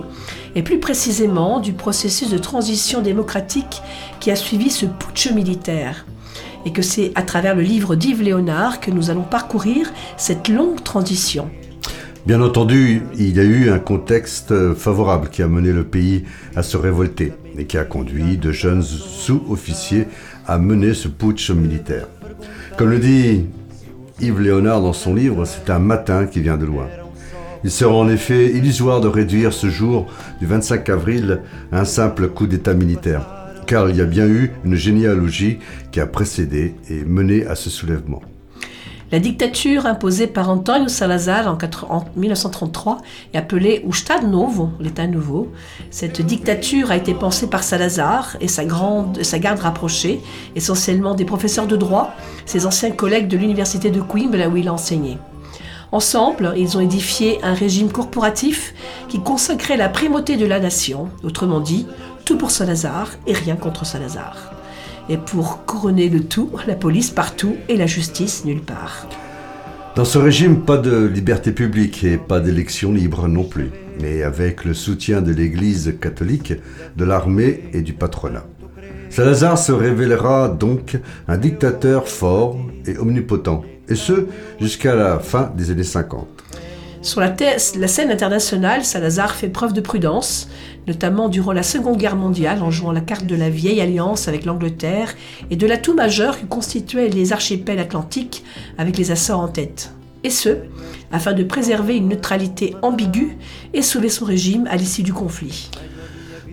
et 0.56 0.64
plus 0.64 0.80
précisément 0.80 1.60
du 1.60 1.74
processus 1.74 2.30
de 2.30 2.38
transition 2.38 3.02
démocratique 3.02 3.82
qui 4.22 4.32
a 4.32 4.38
suivi 4.38 4.70
ce 4.70 4.86
putsch 4.86 5.30
militaire. 5.32 6.06
Et 6.66 6.72
que 6.72 6.82
c'est 6.82 7.12
à 7.16 7.24
travers 7.24 7.56
le 7.56 7.62
livre 7.62 7.96
d'Yves 7.98 8.22
Léonard 8.22 8.80
que 8.80 8.90
nous 8.90 9.10
allons 9.10 9.24
parcourir 9.24 9.92
cette 10.16 10.48
longue 10.48 10.82
transition. 10.82 11.50
Bien 12.26 12.42
entendu, 12.42 13.04
il 13.18 13.36
y 13.36 13.42
a 13.42 13.44
eu 13.44 13.70
un 13.70 13.80
contexte 13.80 14.54
favorable 14.76 15.28
qui 15.30 15.44
a 15.44 15.48
mené 15.50 15.74
le 15.74 15.84
pays 15.84 16.24
à 16.56 16.64
se 16.64 16.78
révolter 16.78 17.34
et 17.58 17.66
qui 17.66 17.78
a 17.78 17.84
conduit 17.84 18.38
de 18.38 18.54
jeunes 18.54 18.84
sous-officiers 18.84 20.08
à 20.48 20.58
mener 20.58 20.94
ce 20.94 21.10
putsch 21.10 21.52
militaire. 21.52 22.08
Comme 22.78 22.92
le 22.92 23.00
dit 23.00 23.46
Yves 24.20 24.40
Léonard 24.40 24.82
dans 24.82 24.94
son 24.94 25.14
livre, 25.14 25.46
c'est 25.46 25.70
un 25.70 25.78
matin 25.78 26.26
qui 26.26 26.40
vient 26.40 26.58
de 26.58 26.66
loin. 26.66 26.88
Il 27.64 27.70
sera 27.70 27.94
en 27.94 28.10
effet 28.10 28.52
illusoire 28.52 29.00
de 29.00 29.08
réduire 29.08 29.54
ce 29.54 29.70
jour 29.70 30.08
du 30.40 30.48
25 30.48 30.90
avril 30.90 31.42
à 31.72 31.82
un 31.82 31.86
simple 31.86 32.30
coup 32.30 32.48
d'État 32.48 32.74
militaire, 32.74 33.28
car 33.68 33.90
il 33.90 33.96
y 33.96 34.02
a 34.02 34.06
bien 34.06 34.28
eu 34.28 34.52
une 34.66 34.76
généalogie 34.76 35.60
qui 35.92 36.00
a 36.00 36.08
précédé 36.08 36.76
et 36.90 37.06
mené 37.06 37.46
à 37.46 37.56
ce 37.56 37.70
soulèvement. 37.70 38.22
La 39.10 39.20
dictature 39.20 39.86
imposée 39.86 40.28
par 40.28 40.50
Antonio 40.50 40.90
Salazar 40.90 41.48
en, 41.48 41.56
4 41.56 41.86
en 41.90 42.04
1933 42.18 42.98
est 43.34 43.38
appelée 43.38 43.82
Ustad 43.88 44.30
Novo, 44.30 44.70
l'État 44.82 45.08
nouveau. 45.08 45.50
Cette 45.92 46.22
dictature 46.22 46.92
a 46.92 46.98
été 46.98 47.14
pensée 47.14 47.50
par 47.50 47.64
Salazar 47.64 48.36
et 48.42 48.50
sa, 48.50 48.66
grande, 48.66 49.24
sa 49.24 49.40
garde 49.40 49.60
rapprochée, 49.60 50.20
essentiellement 50.58 51.16
des 51.16 51.24
professeurs 51.24 51.68
de 51.68 51.78
droit, 51.78 52.14
ses 52.46 52.66
anciens 52.66 52.92
collègues 52.92 53.30
de 53.30 53.38
l'université 53.38 53.92
de 53.92 54.02
Coimbra 54.02 54.50
où 54.50 54.58
il 54.58 54.68
a 54.68 54.74
enseigné. 54.74 55.18
Ensemble, 55.94 56.54
ils 56.58 56.76
ont 56.76 56.82
édifié 56.82 57.40
un 57.44 57.54
régime 57.54 57.90
corporatif 57.90 58.74
qui 59.08 59.22
consacrait 59.22 59.78
la 59.78 59.88
primauté 59.88 60.36
de 60.36 60.46
la 60.46 60.60
nation, 60.60 61.08
autrement 61.24 61.62
dit, 61.62 61.88
tout 62.26 62.38
pour 62.38 62.52
Salazar 62.52 63.08
et 63.26 63.32
rien 63.32 63.56
contre 63.56 63.86
Salazar. 63.86 64.57
Et 65.10 65.18
pour 65.18 65.66
couronner 65.66 66.10
le 66.10 66.22
tout, 66.22 66.50
la 66.68 66.76
police 66.76 67.12
partout 67.12 67.56
et 67.70 67.78
la 67.78 67.88
justice 67.88 68.44
nulle 68.46 68.62
part. 68.62 69.08
Dans 69.96 70.06
ce 70.06 70.18
régime, 70.18 70.62
pas 70.62 70.78
de 70.78 71.06
liberté 71.06 71.52
publique 71.52 72.04
et 72.04 72.18
pas 72.18 72.40
d'élection 72.40 72.92
libre 72.92 73.28
non 73.28 73.44
plus, 73.44 73.72
mais 74.02 74.22
avec 74.22 74.64
le 74.64 74.74
soutien 74.74 75.22
de 75.22 75.32
l'Église 75.32 75.96
catholique, 76.00 76.54
de 76.96 77.06
l'armée 77.06 77.64
et 77.74 77.82
du 77.82 77.94
patronat. 77.94 78.46
Salazar 79.10 79.58
se 79.58 79.72
révélera 79.72 80.50
donc 80.50 80.98
un 81.28 81.38
dictateur 81.38 82.08
fort 82.08 82.58
et 82.86 82.98
omnipotent, 82.98 83.64
et 83.88 83.96
ce 83.96 84.28
jusqu'à 84.60 84.94
la 84.94 85.20
fin 85.20 85.52
des 85.56 85.72
années 85.72 85.84
50. 85.84 86.28
Sur 87.02 87.22
la, 87.22 87.34
la, 87.80 87.88
scène 87.88 88.12
internationale, 88.12 88.84
Salazar 88.84 89.34
fait 89.34 89.48
preuve 89.48 89.74
de 89.74 89.82
prudence, 89.82 90.50
notamment 90.88 91.30
durant 91.30 91.52
la 91.52 91.64
Seconde 91.64 91.98
Guerre 91.98 92.16
mondiale 92.16 92.64
en 92.64 92.72
jouant 92.72 92.92
la 92.92 93.02
carte 93.02 93.26
de 93.26 93.36
la 93.36 93.50
vieille 93.50 93.82
alliance 93.82 94.28
avec 94.28 94.46
l'Angleterre 94.46 95.14
et 95.52 95.56
de 95.56 95.68
l'atout 95.68 95.94
majeur 95.94 96.40
que 96.40 96.46
constituaient 96.46 97.10
les 97.10 97.34
archipels 97.34 97.80
atlantiques 97.80 98.44
avec 98.78 98.98
les 98.98 99.12
Açores 99.12 99.40
en 99.40 99.48
tête. 99.48 99.92
Et 100.24 100.30
ce, 100.30 100.58
afin 101.12 101.34
de 101.34 101.44
préserver 101.44 101.98
une 101.98 102.10
neutralité 102.10 102.76
ambiguë 102.82 103.38
et 103.74 103.82
sauver 103.82 104.10
son 104.10 104.26
régime 104.26 104.68
à 104.68 104.78
l'issue 104.78 105.04
du 105.04 105.14
conflit. 105.14 105.70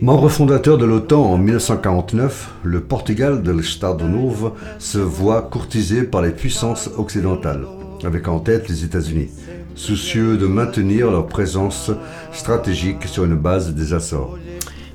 Membre 0.00 0.28
fondateur 0.28 0.76
de 0.76 0.84
l'OTAN 0.84 1.22
en 1.22 1.38
1949, 1.38 2.54
le 2.64 2.80
Portugal 2.80 3.42
de 3.42 3.52
l'Estado 3.52 4.06
Novo 4.06 4.52
se 4.78 4.98
voit 4.98 5.42
courtisé 5.42 6.02
par 6.02 6.20
les 6.20 6.32
puissances 6.32 6.90
occidentales, 6.98 7.64
avec 8.02 8.28
en 8.28 8.40
tête 8.40 8.68
les 8.68 8.84
États-Unis 8.84 9.28
soucieux 9.74 10.36
de 10.36 10.46
maintenir 10.46 11.10
leur 11.10 11.26
présence 11.26 11.90
stratégique 12.32 13.04
sur 13.06 13.24
une 13.24 13.36
base 13.36 13.74
des 13.74 13.92
Açores. 13.92 14.38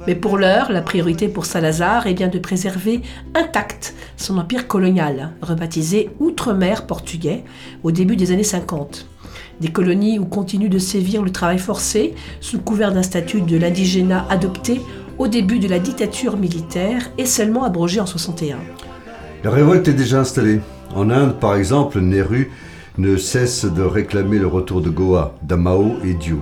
Mais 0.08 0.16
pour 0.16 0.38
l'heure, 0.38 0.72
la 0.72 0.82
priorité 0.82 1.28
pour 1.28 1.46
Salazar 1.46 2.08
est 2.08 2.14
bien 2.14 2.30
de 2.30 2.40
préserver 2.40 3.02
intact 3.36 3.94
son 4.18 4.38
empire 4.38 4.68
colonial, 4.68 5.32
rebaptisé 5.42 6.10
Outre-mer 6.20 6.86
portugais 6.88 7.44
au 7.84 7.92
début 7.92 8.16
des 8.16 8.32
années 8.32 8.44
50. 8.44 9.08
Des 9.60 9.68
colonies 9.68 10.20
où 10.20 10.26
continue 10.26 10.70
de 10.70 10.80
sévir 10.80 11.22
le 11.22 11.32
travail 11.32 11.60
forcé, 11.60 12.16
sous 12.40 12.60
couvert 12.60 12.94
d'un 12.94 13.04
statut 13.04 13.42
de 13.42 13.58
l'indigénat 13.58 14.26
adopté 14.30 14.82
au 15.18 15.28
début 15.28 15.60
de 15.60 15.68
la 15.68 15.80
dictature 15.80 16.38
militaire 16.38 17.12
et 17.18 17.26
seulement 17.26 17.66
abrogé 17.66 18.00
en 18.00 18.06
61. 18.06 18.58
La 19.44 19.52
révolte 19.52 19.88
est 19.90 19.94
déjà 19.94 20.22
installée. 20.22 20.62
En 20.96 21.10
Inde, 21.10 21.36
par 21.40 21.56
exemple, 21.56 22.00
Nehru 22.00 22.50
ne 23.00 23.16
cesse 23.16 23.64
de 23.64 23.82
réclamer 23.82 24.40
le 24.40 24.48
retour 24.48 24.82
de 24.82 24.90
Goa, 24.90 25.34
d'Amao 25.42 25.96
et 26.04 26.14
Diou. 26.14 26.42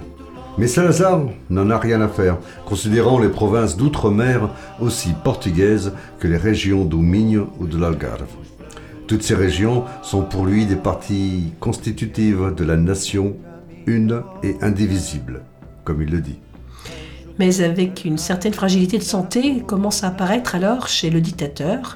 Mais 0.58 0.66
Salazar 0.66 1.22
n'en 1.52 1.70
a 1.70 1.78
rien 1.78 2.02
à 2.02 2.08
faire, 2.08 2.38
considérant 2.66 3.20
les 3.20 3.30
provinces 3.30 3.78
d'outre-mer 3.78 4.50
aussi 4.82 5.10
portugaises 5.24 5.94
que 6.20 6.28
les 6.28 6.36
régions 6.36 6.84
du 6.84 6.96
Minho 6.96 7.50
ou 7.60 7.68
de 7.68 7.78
l'Algarve. 7.78 8.26
Toutes 9.06 9.22
ces 9.22 9.36
régions 9.36 9.84
sont 10.02 10.24
pour 10.24 10.48
lui 10.48 10.66
des 10.66 10.76
parties 10.76 11.54
constitutives 11.60 12.56
de 12.58 12.64
la 12.64 12.76
nation, 12.76 13.36
une 13.86 14.24
et 14.42 14.56
indivisible, 14.62 15.44
comme 15.84 16.02
il 16.02 16.10
le 16.10 16.22
dit. 16.22 16.40
Mais 17.38 17.62
avec 17.62 18.04
une 18.04 18.18
certaine 18.18 18.54
fragilité 18.54 18.98
de 18.98 19.04
santé 19.04 19.62
commence 19.62 20.04
à 20.04 20.08
apparaître 20.08 20.56
alors 20.56 20.88
chez 20.88 21.12
le 21.12 21.22
dictateur. 21.22 21.96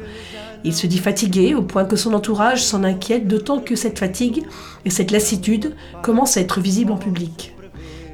Il 0.63 0.73
se 0.73 0.87
dit 0.87 0.99
fatigué 0.99 1.55
au 1.55 1.63
point 1.63 1.85
que 1.85 1.95
son 1.95 2.13
entourage 2.13 2.63
s'en 2.63 2.83
inquiète, 2.83 3.27
d'autant 3.27 3.59
que 3.59 3.75
cette 3.75 3.97
fatigue 3.97 4.43
et 4.85 4.89
cette 4.89 5.11
lassitude 5.11 5.75
commencent 6.03 6.37
à 6.37 6.41
être 6.41 6.59
visibles 6.59 6.91
en 6.91 6.97
public. 6.97 7.55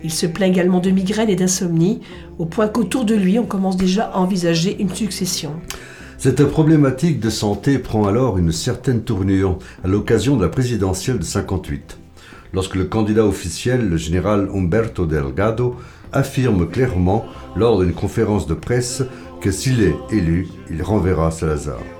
Il 0.03 0.11
se 0.11 0.25
plaint 0.25 0.49
également 0.49 0.79
de 0.79 0.91
migraines 0.91 1.29
et 1.29 1.35
d'insomnie, 1.35 2.01
au 2.37 2.45
point 2.45 2.67
qu'autour 2.67 3.03
de 3.03 3.15
lui, 3.15 3.39
on 3.39 3.45
commence 3.45 3.77
déjà 3.77 4.05
à 4.05 4.19
envisager 4.19 4.79
une 4.79 4.93
succession. 4.93 5.53
Cette 6.17 6.45
problématique 6.45 7.19
de 7.19 7.29
santé 7.29 7.77
prend 7.77 8.05
alors 8.05 8.37
une 8.37 8.51
certaine 8.51 9.01
tournure 9.01 9.59
à 9.83 9.87
l'occasion 9.87 10.35
de 10.35 10.43
la 10.43 10.49
présidentielle 10.49 11.19
de 11.19 11.23
58, 11.23 11.97
lorsque 12.53 12.75
le 12.75 12.85
candidat 12.85 13.25
officiel, 13.25 13.89
le 13.89 13.97
général 13.97 14.49
Humberto 14.53 15.05
Delgado, 15.05 15.75
affirme 16.13 16.69
clairement 16.69 17.25
lors 17.55 17.79
d'une 17.79 17.93
conférence 17.93 18.47
de 18.47 18.53
presse 18.53 19.03
que 19.41 19.51
s'il 19.51 19.83
est 19.83 19.95
élu, 20.11 20.47
il 20.71 20.81
renverra 20.81 21.29
Salazar. 21.29 21.96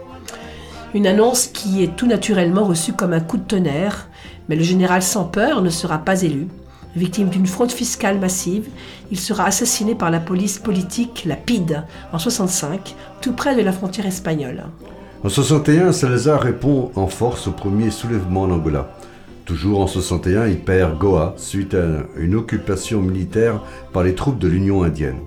Une 0.93 1.05
annonce 1.05 1.47
qui 1.47 1.83
est 1.83 1.95
tout 1.95 2.07
naturellement 2.07 2.63
reçue 2.63 2.93
comme 2.93 3.13
un 3.13 3.19
coup 3.19 3.37
de 3.37 3.43
tonnerre, 3.43 4.07
mais 4.47 4.55
le 4.55 4.63
général 4.63 5.03
sans 5.03 5.25
peur 5.25 5.61
ne 5.61 5.69
sera 5.69 5.97
pas 5.97 6.21
élu. 6.21 6.47
Victime 6.95 7.29
d'une 7.29 7.45
fraude 7.45 7.71
fiscale 7.71 8.19
massive, 8.19 8.69
il 9.11 9.19
sera 9.19 9.45
assassiné 9.45 9.95
par 9.95 10.09
la 10.09 10.19
police 10.19 10.59
politique, 10.59 11.23
la 11.25 11.35
PID, 11.35 11.83
en 12.13 12.17
65, 12.17 12.95
tout 13.21 13.33
près 13.33 13.55
de 13.55 13.61
la 13.61 13.73
frontière 13.73 14.07
espagnole. 14.07 14.63
En 15.23 15.29
61, 15.29 15.91
Salazar 15.91 16.41
répond 16.41 16.91
en 16.95 17.07
force 17.07 17.47
au 17.47 17.51
premier 17.51 17.91
soulèvement 17.91 18.43
en 18.43 18.51
Angola. 18.51 18.95
Toujours 19.45 19.81
en 19.81 19.87
61, 19.87 20.47
il 20.47 20.59
perd 20.59 20.97
Goa 20.97 21.33
suite 21.37 21.73
à 21.73 22.03
une 22.17 22.35
occupation 22.35 23.01
militaire 23.01 23.61
par 23.93 24.03
les 24.03 24.15
troupes 24.15 24.39
de 24.39 24.47
l'Union 24.47 24.83
indienne. 24.83 25.19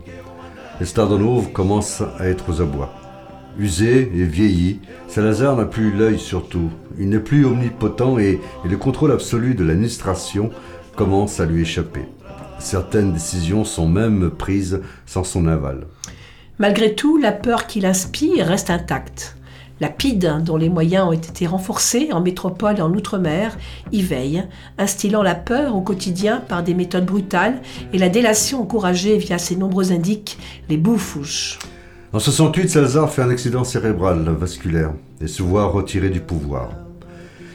Estado 0.81 1.19
Novo 1.19 1.43
commence 1.53 2.03
à 2.19 2.27
être 2.27 2.51
aux 2.51 2.61
abois. 2.63 3.00
Usé 3.61 4.11
et 4.15 4.25
vieilli, 4.25 4.79
Salazar 5.07 5.55
n'a 5.55 5.67
plus 5.67 5.93
l'œil 5.93 6.19
sur 6.19 6.49
tout. 6.49 6.71
Il 6.99 7.11
n'est 7.11 7.19
plus 7.19 7.45
omnipotent 7.45 8.19
et, 8.19 8.41
le 8.65 8.77
contrôle 8.79 9.13
absolu 9.13 9.55
de 9.55 9.63
l'administration 9.63 10.49
commence 10.97 11.41
à 11.41 11.45
lui 11.45 11.61
échapper. 11.61 12.07
Certaines 12.59 13.13
décisions 13.13 13.67
sont 13.67 13.87
même 13.87 14.31
prises 14.31 14.81
sans 15.05 15.25
son 15.25 15.47
aval. 15.47 15.89
Malgré 16.59 16.95
tout, 16.95 17.19
la 17.19 17.33
peur 17.33 17.67
qu'il 17.67 17.85
inspire 17.85 18.47
reste 18.47 18.71
intacte. 18.71 19.37
La 19.79 19.91
PID, 19.91 20.43
dont 20.43 20.57
les 20.57 20.71
moyens 20.71 21.09
ont 21.09 21.13
été 21.13 21.47
renforcés 21.47 22.09
en 22.13 22.23
métropole 22.23 22.79
et 22.79 22.83
en 22.83 22.95
outre-mer, 22.95 23.59
y 23.93 24.01
veille, 24.01 24.43
instillant 24.79 25.23
la 25.23 25.35
peur 25.35 25.77
au 25.77 25.83
quotidien 25.83 26.39
par 26.49 26.63
des 26.63 26.73
méthodes 26.73 27.05
brutales 27.05 27.61
et 27.93 27.99
la 27.99 28.09
délation 28.09 28.63
encouragée 28.63 29.19
via 29.19 29.37
ses 29.37 29.57
nombreux 29.57 29.93
indiques, 29.93 30.39
les 30.71 30.79
boufouches. 30.79 31.59
En 32.13 32.19
68, 32.19 32.69
Salazar 32.69 33.09
fait 33.09 33.23
un 33.23 33.31
accident 33.31 33.63
cérébral 33.63 34.29
vasculaire 34.31 34.93
et 35.21 35.29
se 35.29 35.45
voit 35.45 35.67
retiré 35.67 36.09
du 36.09 36.19
pouvoir. 36.19 36.71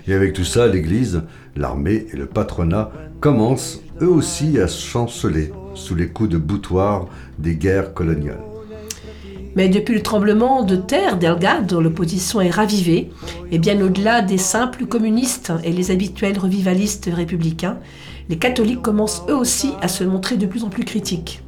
Et 0.07 0.13
avec 0.13 0.31
tout 0.31 0.45
ça, 0.45 0.65
l'Église, 0.65 1.23
l'armée 1.57 2.07
et 2.13 2.15
le 2.15 2.25
patronat 2.25 2.89
commencent 3.19 3.81
eux 4.01 4.07
aussi 4.07 4.57
à 4.57 4.67
chanceler 4.67 5.51
sous 5.73 5.93
les 5.93 6.07
coups 6.07 6.29
de 6.29 6.37
boutoir 6.37 7.07
des 7.37 7.55
guerres 7.55 7.93
coloniales. 7.93 8.39
Mais 9.57 9.67
depuis 9.67 9.95
le 9.95 10.03
tremblement 10.03 10.63
de 10.63 10.77
terre 10.77 11.17
d'Elgado, 11.17 11.81
l'opposition 11.81 12.39
est 12.39 12.49
ravivée, 12.49 13.09
et 13.51 13.59
bien 13.59 13.81
au-delà 13.81 14.21
des 14.21 14.37
simples 14.37 14.85
communistes 14.85 15.51
et 15.65 15.73
les 15.73 15.91
habituels 15.91 16.39
revivalistes 16.39 17.09
républicains, 17.13 17.77
les 18.29 18.37
catholiques 18.37 18.81
commencent 18.81 19.23
eux 19.27 19.35
aussi 19.35 19.73
à 19.81 19.89
se 19.89 20.05
montrer 20.05 20.37
de 20.37 20.45
plus 20.45 20.63
en 20.63 20.69
plus 20.69 20.85
critiques. 20.85 21.44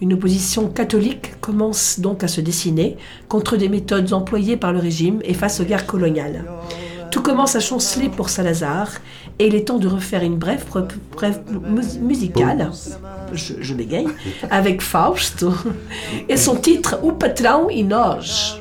Une 0.00 0.12
opposition 0.14 0.68
catholique 0.68 1.40
commence 1.40 1.98
donc 1.98 2.22
à 2.22 2.28
se 2.28 2.40
dessiner 2.40 2.96
contre 3.28 3.56
des 3.56 3.68
méthodes 3.68 4.12
employées 4.12 4.56
par 4.56 4.72
le 4.72 4.78
régime 4.78 5.18
et 5.24 5.34
face 5.34 5.60
aux 5.60 5.64
guerres 5.64 5.86
coloniales. 5.86 6.44
Tout 7.10 7.22
commence 7.22 7.56
à 7.56 7.60
chanceler 7.60 8.08
pour 8.08 8.28
Salazar 8.28 8.88
et 9.38 9.46
il 9.46 9.54
est 9.54 9.64
temps 9.68 9.78
de 9.78 9.88
refaire 9.88 10.22
une 10.22 10.36
brève, 10.36 10.64
brève 11.12 11.40
mus- 11.68 11.98
musicale, 12.00 12.70
je, 13.32 13.74
bégaye, 13.74 14.06
avec 14.50 14.82
Fausto 14.82 15.52
et 16.28 16.36
son 16.36 16.56
titre 16.56 16.98
O 17.02 17.12
Patrão 17.12 17.68
e 17.70 17.82
Nós. 17.82 18.60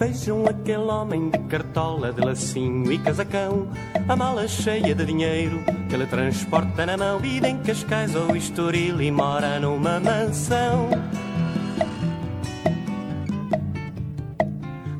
Vejam 0.00 0.46
aquele 0.46 0.78
homem 0.78 1.28
de 1.28 1.38
cartola, 1.40 2.10
de 2.10 2.22
lacinho 2.22 2.90
e 2.90 2.96
casacão, 2.96 3.68
a 4.08 4.16
mala 4.16 4.48
cheia 4.48 4.94
de 4.94 5.04
dinheiro 5.04 5.62
que 5.90 5.94
ele 5.94 6.06
transporta 6.06 6.86
na 6.86 6.96
mão. 6.96 7.18
Vida 7.18 7.46
em 7.46 7.58
Cascais 7.58 8.16
ou 8.16 8.34
Estoril 8.34 9.02
e 9.02 9.10
mora 9.10 9.60
numa 9.60 10.00
mansão. 10.00 10.88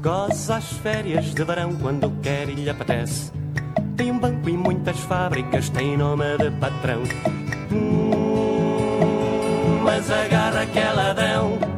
Goza 0.02 0.56
as 0.56 0.70
férias 0.74 1.34
de 1.34 1.44
verão 1.44 1.74
quando 1.76 2.10
quer 2.20 2.50
e 2.50 2.54
lhe 2.56 2.68
apetece. 2.68 3.32
Tem 3.96 4.12
um 4.12 4.18
banco 4.18 4.50
e 4.50 4.52
muitas 4.52 5.00
fábricas, 5.00 5.70
tem 5.70 5.96
nome 5.96 6.36
de 6.36 6.50
patrão. 6.50 7.00
Hum, 7.72 9.80
mas 9.82 10.10
agarra 10.10 10.66
que 10.66 10.78
é 10.78 10.92
ladrão. 10.92 11.69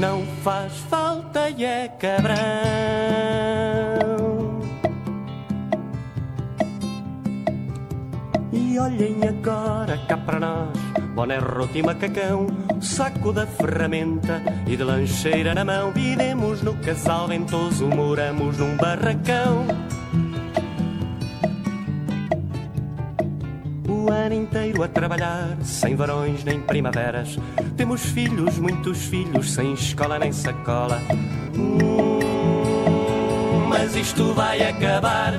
Não 0.00 0.24
faz 0.42 0.78
falta 0.88 1.50
e 1.50 1.62
é 1.62 1.86
cabrão. 1.88 2.34
E 8.50 8.78
olhem 8.78 9.18
agora 9.28 9.98
cá 10.08 10.16
para 10.16 10.40
nós, 10.40 10.78
boné 11.14 11.36
roto 11.36 11.76
e 11.76 11.82
macacão, 11.82 12.46
saco 12.80 13.30
da 13.30 13.46
ferramenta 13.46 14.42
e 14.66 14.74
de 14.74 14.82
lancheira 14.82 15.54
na 15.54 15.66
mão. 15.66 15.92
Viremos 15.92 16.62
no 16.62 16.74
casal 16.78 17.28
ventoso, 17.28 17.86
moramos 17.86 18.56
num 18.56 18.78
barracão. 18.78 19.66
O 24.10 24.12
ano 24.12 24.34
inteiro 24.34 24.82
a 24.82 24.88
trabalhar, 24.88 25.56
sem 25.62 25.94
varões 25.94 26.42
nem 26.42 26.60
primaveras. 26.60 27.38
Temos 27.76 28.06
filhos, 28.06 28.58
muitos 28.58 29.04
filhos, 29.04 29.52
sem 29.52 29.72
escola 29.72 30.18
nem 30.18 30.32
sacola. 30.32 31.00
Hum, 31.56 32.18
mas 33.68 33.94
isto 33.94 34.34
vai 34.34 34.68
acabar. 34.68 35.34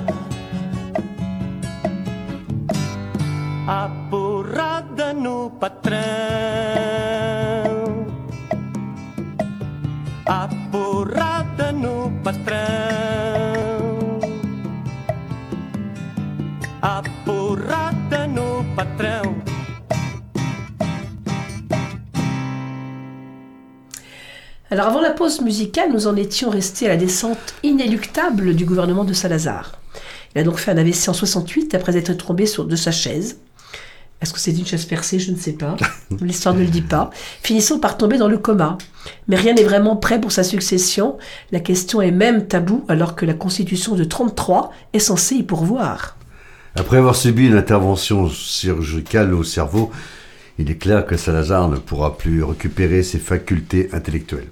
A 3.68 3.90
porrada 4.10 5.12
no 5.12 5.50
patrão. 5.50 6.51
Alors 24.72 24.88
avant 24.88 25.02
la 25.02 25.12
pause 25.12 25.42
musicale, 25.42 25.92
nous 25.92 26.08
en 26.08 26.16
étions 26.16 26.50
restés 26.50 26.86
à 26.86 26.90
la 26.90 26.96
descente 26.96 27.56
inéluctable 27.62 28.56
du 28.56 28.64
gouvernement 28.64 29.04
de 29.04 29.12
Salazar. 29.12 29.74
Il 30.34 30.40
a 30.40 30.46
donc 30.46 30.60
fait 30.60 30.72
un 30.72 30.78
AVC 30.78 31.10
en 31.10 31.14
68 31.14 31.76
après 31.76 31.98
être 31.98 32.14
tombé 32.14 32.46
sur 32.46 32.64
de 32.64 32.78
sa 32.78 32.92
chaise. 32.92 33.42
Est-ce 34.22 34.32
que 34.32 34.40
c'est 34.40 34.54
une 34.54 34.66
chaise 34.66 34.86
percée? 34.86 35.20
Je 35.20 35.34
ne 35.34 35.36
sais 35.36 35.52
pas. 35.52 35.76
L'histoire 36.22 36.56
ne 36.56 36.62
le 36.62 36.68
dit 36.68 36.84
pas. 36.84 37.10
Finissant 37.44 37.80
par 37.80 37.98
tomber 37.98 38.18
dans 38.18 38.30
le 38.30 38.38
coma. 38.38 38.78
Mais 39.28 39.36
rien 39.36 39.54
n'est 39.56 39.66
vraiment 39.66 39.98
prêt 39.98 40.22
pour 40.22 40.32
sa 40.32 40.46
succession. 40.46 41.18
La 41.52 41.60
question 41.60 42.02
est 42.02 42.12
même 42.12 42.48
taboue 42.48 42.86
alors 42.88 43.18
que 43.18 43.26
la 43.26 43.34
constitution 43.34 43.96
de 43.96 44.06
33 44.06 44.72
est 44.94 45.00
censée 45.00 45.36
y 45.36 45.44
pourvoir. 45.44 46.16
Après 46.76 46.96
avoir 46.96 47.18
subi 47.18 47.48
une 47.48 47.58
intervention 47.58 48.30
chirurgicale 48.30 49.34
au 49.34 49.44
cerveau, 49.44 49.92
il 50.60 50.72
est 50.72 50.76
clair 50.76 51.06
que 51.06 51.18
Salazar 51.18 51.68
ne 51.68 51.76
pourra 51.76 52.18
plus 52.18 52.42
récupérer 52.42 53.04
ses 53.04 53.20
facultés 53.20 53.90
intellectuelles. 53.92 54.48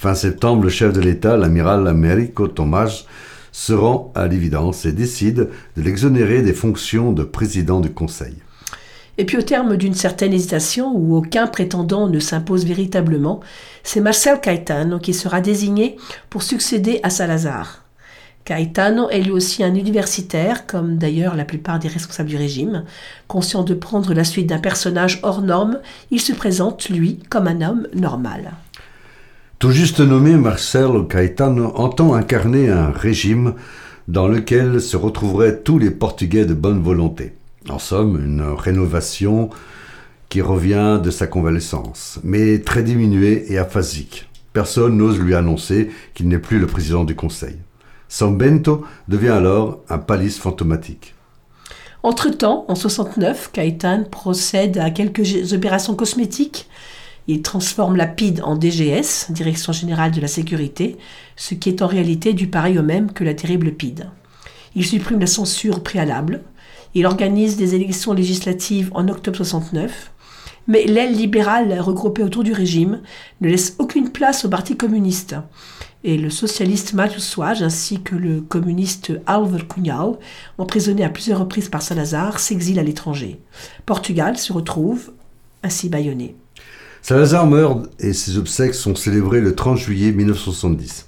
Fin 0.00 0.14
septembre, 0.14 0.64
le 0.64 0.70
chef 0.70 0.94
de 0.94 1.00
l'État, 1.02 1.36
l'amiral 1.36 1.86
Américo 1.86 2.48
Tomás, 2.48 3.04
se 3.52 3.74
rend 3.74 4.10
à 4.14 4.28
l'évidence 4.28 4.86
et 4.86 4.92
décide 4.92 5.50
de 5.76 5.82
l'exonérer 5.82 6.40
des 6.40 6.54
fonctions 6.54 7.12
de 7.12 7.22
président 7.22 7.80
du 7.80 7.90
Conseil. 7.90 8.32
Et 9.18 9.26
puis 9.26 9.36
au 9.36 9.42
terme 9.42 9.76
d'une 9.76 9.92
certaine 9.92 10.32
hésitation 10.32 10.90
où 10.96 11.14
aucun 11.14 11.46
prétendant 11.46 12.08
ne 12.08 12.18
s'impose 12.18 12.64
véritablement, 12.64 13.40
c'est 13.82 14.00
Marcel 14.00 14.40
Caetano 14.40 14.98
qui 15.00 15.12
sera 15.12 15.42
désigné 15.42 15.98
pour 16.30 16.44
succéder 16.44 17.00
à 17.02 17.10
Salazar. 17.10 17.84
Caetano 18.46 19.10
est 19.10 19.20
lui 19.20 19.32
aussi 19.32 19.62
un 19.62 19.74
universitaire, 19.74 20.66
comme 20.66 20.96
d'ailleurs 20.96 21.36
la 21.36 21.44
plupart 21.44 21.78
des 21.78 21.88
responsables 21.88 22.30
du 22.30 22.38
régime. 22.38 22.84
Conscient 23.28 23.64
de 23.64 23.74
prendre 23.74 24.14
la 24.14 24.24
suite 24.24 24.46
d'un 24.46 24.60
personnage 24.60 25.20
hors 25.22 25.42
norme, 25.42 25.78
il 26.10 26.22
se 26.22 26.32
présente, 26.32 26.88
lui, 26.88 27.18
comme 27.28 27.48
un 27.48 27.60
homme 27.60 27.86
normal. 27.94 28.52
Tout 29.60 29.72
juste 29.72 30.00
nommé, 30.00 30.36
Marcel 30.36 31.06
Caetano 31.06 31.72
entend 31.74 32.14
incarner 32.14 32.70
un 32.70 32.90
régime 32.90 33.52
dans 34.08 34.26
lequel 34.26 34.80
se 34.80 34.96
retrouveraient 34.96 35.58
tous 35.58 35.78
les 35.78 35.90
Portugais 35.90 36.46
de 36.46 36.54
bonne 36.54 36.80
volonté. 36.80 37.34
En 37.68 37.78
somme, 37.78 38.18
une 38.24 38.40
rénovation 38.40 39.50
qui 40.30 40.40
revient 40.40 40.98
de 41.04 41.10
sa 41.10 41.26
convalescence, 41.26 42.20
mais 42.24 42.60
très 42.60 42.82
diminuée 42.82 43.52
et 43.52 43.58
aphasique. 43.58 44.30
Personne 44.54 44.96
n'ose 44.96 45.20
lui 45.20 45.34
annoncer 45.34 45.90
qu'il 46.14 46.28
n'est 46.28 46.38
plus 46.38 46.58
le 46.58 46.66
président 46.66 47.04
du 47.04 47.14
Conseil. 47.14 47.56
San 48.08 48.38
Bento 48.38 48.86
devient 49.08 49.28
alors 49.28 49.80
un 49.90 49.98
palice 49.98 50.38
fantomatique. 50.38 51.14
Entre-temps, 52.02 52.64
en 52.68 52.74
69, 52.74 53.50
Caetano 53.52 54.04
procède 54.04 54.78
à 54.78 54.90
quelques 54.90 55.52
opérations 55.52 55.94
cosmétiques. 55.94 56.66
Il 57.32 57.42
transforme 57.42 57.94
la 57.94 58.08
PID 58.08 58.40
en 58.42 58.56
DGS, 58.56 59.30
Direction 59.30 59.72
Générale 59.72 60.10
de 60.10 60.20
la 60.20 60.26
Sécurité, 60.26 60.96
ce 61.36 61.54
qui 61.54 61.68
est 61.68 61.80
en 61.80 61.86
réalité 61.86 62.32
du 62.32 62.48
pareil 62.48 62.76
au 62.76 62.82
même 62.82 63.12
que 63.12 63.22
la 63.22 63.34
terrible 63.34 63.70
PID. 63.70 64.08
Il 64.74 64.84
supprime 64.84 65.20
la 65.20 65.28
censure 65.28 65.84
préalable, 65.84 66.42
il 66.92 67.06
organise 67.06 67.56
des 67.56 67.76
élections 67.76 68.14
législatives 68.14 68.90
en 68.94 69.06
octobre 69.06 69.36
69, 69.36 70.10
mais 70.66 70.86
l'aile 70.86 71.14
libérale 71.14 71.78
regroupée 71.78 72.24
autour 72.24 72.42
du 72.42 72.52
régime 72.52 73.00
ne 73.40 73.48
laisse 73.48 73.76
aucune 73.78 74.10
place 74.10 74.44
au 74.44 74.48
Parti 74.48 74.76
communiste. 74.76 75.36
Et 76.02 76.18
le 76.18 76.30
socialiste 76.30 76.96
Swage 77.18 77.62
ainsi 77.62 78.02
que 78.02 78.16
le 78.16 78.40
communiste 78.40 79.12
Álvaro 79.26 79.62
Cunhal, 79.72 80.18
emprisonnés 80.58 81.04
à 81.04 81.10
plusieurs 81.10 81.38
reprises 81.38 81.68
par 81.68 81.82
Salazar, 81.82 82.40
s'exilent 82.40 82.80
à 82.80 82.82
l'étranger. 82.82 83.38
Portugal 83.86 84.36
se 84.36 84.52
retrouve 84.52 85.12
ainsi 85.62 85.88
bâillonné. 85.88 86.34
Salazar 87.02 87.46
meurt 87.46 87.88
et 87.98 88.12
ses 88.12 88.38
obsèques 88.38 88.74
sont 88.74 88.94
célébrées 88.94 89.40
le 89.40 89.54
30 89.54 89.78
juillet 89.78 90.12
1970. 90.12 91.06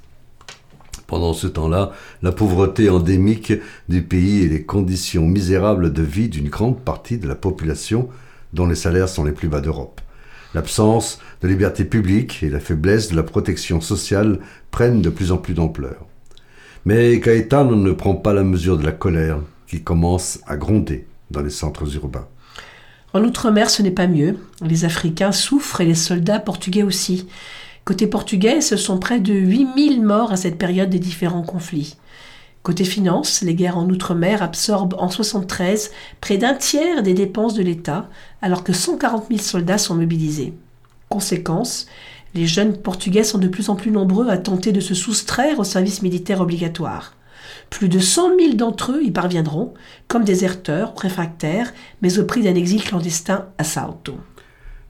Pendant 1.07 1.35
ce 1.35 1.47
temps-là, 1.47 1.93
la 2.23 2.33
pauvreté 2.33 2.89
endémique 2.89 3.53
du 3.89 4.03
pays 4.03 4.43
et 4.43 4.49
les 4.49 4.65
conditions 4.65 5.27
misérables 5.27 5.93
de 5.93 6.03
vie 6.03 6.29
d'une 6.29 6.49
grande 6.49 6.81
partie 6.81 7.19
de 7.19 7.29
la 7.29 7.35
population, 7.35 8.09
dont 8.55 8.67
les 8.67 8.75
salaires 8.75 9.11
sont 9.11 9.23
les 9.23 9.33
plus 9.33 9.49
bas 9.49 9.61
d'Europe. 9.61 10.01
L'absence 10.55 11.21
de 11.43 11.49
liberté 11.49 11.85
publique 11.85 12.43
et 12.43 12.49
la 12.49 12.61
faiblesse 12.61 13.09
de 13.11 13.17
la 13.17 13.23
protection 13.23 13.81
sociale 13.81 14.41
prennent 14.71 15.03
de 15.03 15.11
plus 15.11 15.31
en 15.31 15.37
plus 15.37 15.55
d'ampleur. 15.55 16.07
Mais 16.87 17.21
Caetano 17.21 17.77
ne 17.77 17.93
prend 17.93 18.15
pas 18.15 18.33
la 18.33 18.43
mesure 18.43 18.79
de 18.79 18.85
la 18.85 18.93
colère 18.93 19.39
qui 19.67 19.83
commence 19.83 20.41
à 20.47 20.57
gronder 20.57 21.07
dans 21.31 21.43
les 21.43 21.51
centres 21.51 21.95
urbains. 21.95 22.27
En 23.15 23.25
Outre-mer, 23.25 23.69
ce 23.69 23.83
n'est 23.83 23.91
pas 23.91 24.07
mieux. 24.07 24.39
Les 24.63 24.85
Africains 24.87 25.33
souffrent 25.33 25.83
et 25.83 25.85
les 25.85 25.95
soldats 25.95 26.39
portugais 26.39 26.83
aussi. 26.83 27.27
Côté 27.85 28.07
portugais, 28.07 28.61
ce 28.61 28.77
sont 28.77 28.99
près 28.99 29.21
de 29.21 29.35
8000 29.35 30.03
morts 30.03 30.33
à 30.33 30.37
cette 30.37 30.57
période 30.57 30.89
des 30.89 30.99
différents 30.99 31.43
conflits. 31.43 31.97
Côté 32.63 32.85
finances, 32.85 33.43
les 33.43 33.55
guerres 33.55 33.77
en 33.77 33.89
Outre-mer 33.91 34.43
absorbent 34.43 34.97
en 34.99 35.11
73 35.11 35.91
près 36.21 36.39
d'un 36.39 36.55
tiers 36.55 37.03
des 37.03 37.13
dépenses 37.13 37.55
de 37.55 37.63
l'État, 37.63 38.09
alors 38.41 38.63
que 38.63 38.73
140 38.73 39.27
000 39.29 39.41
soldats 39.41 39.79
sont 39.79 39.97
mobilisés. 39.97 40.55
Conséquence, 41.09 41.87
les 42.35 42.47
jeunes 42.47 42.77
portugais 42.77 43.25
sont 43.25 43.39
de 43.39 43.49
plus 43.49 43.69
en 43.69 43.75
plus 43.75 43.91
nombreux 43.91 44.29
à 44.31 44.39
tenter 44.39 44.73
de 44.73 44.81
se 44.81 44.95
soustraire 44.95 45.59
au 45.59 45.65
service 45.65 46.03
militaire 46.03 46.41
obligatoire. 46.41 47.15
Plus 47.73 47.89
de 47.89 48.01
100 48.01 48.39
000 48.39 48.55
d'entre 48.55 48.93
eux 48.93 49.03
y 49.03 49.11
parviendront, 49.11 49.73
comme 50.07 50.25
déserteurs, 50.25 50.93
réfractaires, 50.95 51.73
mais 52.03 52.19
au 52.19 52.25
prix 52.27 52.43
d'un 52.43 52.55
exil 52.55 52.85
clandestin 52.85 53.47
à 53.57 53.65
Salto. 53.65 54.15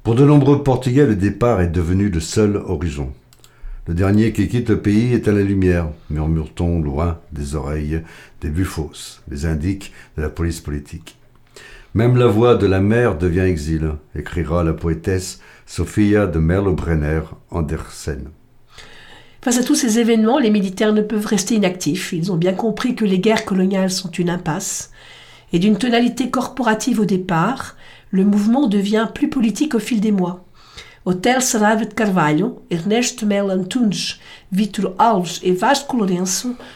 Pour 0.03 0.16
de 0.16 0.25
nombreux 0.25 0.64
Portugais, 0.64 1.07
le 1.07 1.14
départ 1.14 1.61
est 1.61 1.68
devenu 1.68 2.09
le 2.09 2.18
seul 2.18 2.57
horizon. 2.57 3.12
Le 3.87 3.95
dernier 3.95 4.33
qui 4.33 4.49
quitte 4.49 4.68
le 4.68 4.81
pays 4.81 5.14
est 5.14 5.29
à 5.29 5.33
la 5.33 5.42
lumière, 5.42 5.90
murmure-t-on 6.11 6.81
loin 6.81 7.21
des 7.31 7.55
oreilles 7.55 8.03
des 8.40 8.51
buffos, 8.51 9.21
les 9.31 9.47
indiques 9.47 9.92
de 10.16 10.23
la 10.23 10.29
police 10.29 10.61
politique. 10.61 11.16
Même 11.95 12.16
la 12.16 12.27
voix 12.27 12.57
de 12.57 12.66
la 12.66 12.81
mer 12.81 13.16
devient 13.16 13.40
exil, 13.40 13.92
écrira 14.16 14.64
la 14.64 14.73
poétesse 14.73 15.40
Sophia 15.66 16.27
de 16.27 16.40
Merlo-Brenner 16.40 17.21
Andersen. 17.53 18.31
Face 19.44 19.59
à 19.59 19.64
tous 19.64 19.74
ces 19.74 19.98
événements, 19.98 20.38
les 20.38 20.50
militaires 20.50 20.92
ne 20.92 21.02
peuvent 21.02 21.26
rester 21.26 21.57
inactifs. 21.57 22.12
Ils 22.12 22.31
ont 22.31 22.37
bien 22.37 22.52
compris 22.52 22.94
que 22.94 23.05
les 23.05 23.18
guerres 23.18 23.44
coloniales 23.44 23.90
sont 23.90 24.11
une 24.11 24.31
impasse. 24.31 24.92
Et 25.52 25.59
d'une 25.59 25.78
tonalité 25.78 26.31
corporative 26.31 27.00
au 27.00 27.05
départ, 27.05 27.74
le 28.12 28.24
mouvement 28.24 28.68
devient 28.68 29.09
plus 29.12 29.28
politique 29.28 29.74
au 29.74 29.81
fil 29.81 30.00
des 30.00 30.12
mois. 30.12 30.44
Hotel 31.07 31.42
Saraiva 31.42 31.87
Carvalho, 31.87 32.62
Ernesto 32.70 33.26
Melo 33.26 33.50
Antunes, 33.50 34.14
Vitor 34.52 34.94
Alves 35.00 35.40
et 35.42 35.50
Vasco 35.50 36.07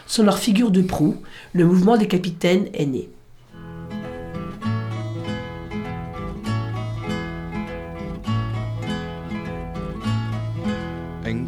sont 0.05 0.23
leurs 0.23 0.37
figures 0.37 0.71
de 0.71 0.81
proue. 0.81 1.15
Le 1.53 1.65
mouvement 1.65 1.95
des 1.95 2.09
capitaines 2.09 2.67
est 2.73 2.85
né. 2.85 3.07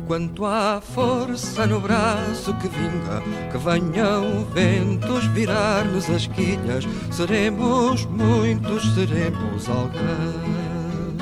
Enquanto 0.09 0.43
há 0.43 0.81
força 0.81 1.67
no 1.67 1.79
braço 1.79 2.51
que 2.55 2.67
vinga, 2.67 3.21
que 3.51 3.57
venham 3.59 4.43
ventos 4.45 5.23
virar-nos 5.25 6.09
as 6.09 6.25
quilhas, 6.25 6.83
seremos 7.11 8.05
muitos, 8.05 8.91
seremos 8.95 9.69
alguém. 9.69 11.15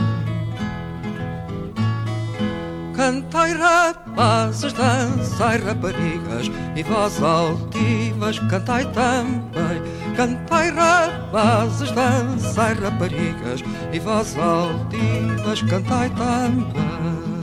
Cantai 2.95 3.55
rapazes, 3.55 4.71
dançai 4.71 5.57
raparigas, 5.57 6.49
e 6.73 6.81
vós 6.83 7.21
altivas 7.21 8.39
cantai 8.39 8.89
também. 8.93 9.81
Cantai 10.15 10.71
rapazes, 10.71 11.91
dançai 11.91 12.73
raparigas, 12.75 13.61
e 13.91 13.99
vós 13.99 14.37
altivas 14.37 15.61
cantai 15.63 16.09
também. 16.11 17.36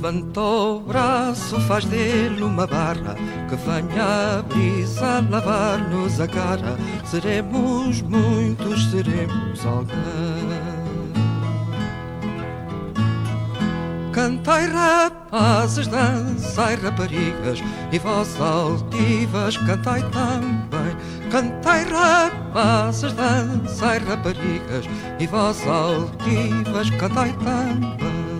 Levanta 0.00 0.40
o 0.40 0.78
braço, 0.78 1.60
faz 1.62 1.84
dele 1.84 2.44
uma 2.44 2.68
barra 2.68 3.16
Que 3.48 3.56
venha 3.56 4.38
a 4.38 4.42
brisa 4.42 5.26
lavar-nos 5.28 6.20
a 6.20 6.28
cara. 6.28 6.76
Seremos 7.04 8.00
muitos, 8.02 8.92
seremos 8.92 9.66
alguém. 9.66 9.98
Cantai 14.12 14.68
rapazes, 14.68 15.88
dançai 15.88 16.76
raparigas 16.76 17.60
E 17.90 17.98
vós 17.98 18.40
altivas 18.40 19.56
cantai 19.56 20.02
também. 20.10 20.96
Cantai 21.28 21.84
rapazes, 21.90 23.12
dançai 23.14 23.98
raparigas 23.98 24.84
E 25.18 25.26
vós 25.26 25.60
altivas 25.66 26.88
cantai 26.90 27.32
também 27.32 28.37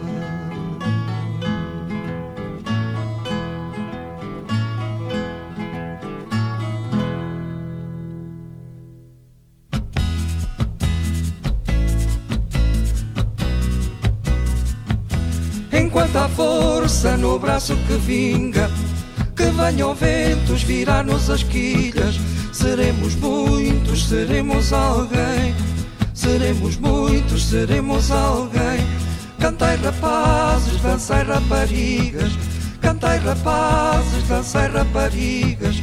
Há 16.14 16.28
força 16.28 17.16
no 17.16 17.38
braço 17.38 17.76
que 17.86 17.94
vinga, 17.94 18.70
que 19.36 19.44
venham 19.44 19.94
ventos 19.94 20.62
virar-nos 20.62 21.30
as 21.30 21.42
quilhas, 21.42 22.18
seremos 22.52 23.14
muitos, 23.14 24.08
seremos 24.08 24.72
alguém. 24.72 25.54
Seremos 26.18 26.76
muitos, 26.76 27.44
seremos 27.44 28.10
alguém. 28.10 28.84
Cantai 29.38 29.76
rapazes, 29.76 30.80
dançai 30.82 31.22
raparigas, 31.22 32.32
cantai 32.80 33.18
rapazes, 33.18 34.26
dançai 34.26 34.68
raparigas, 34.68 35.76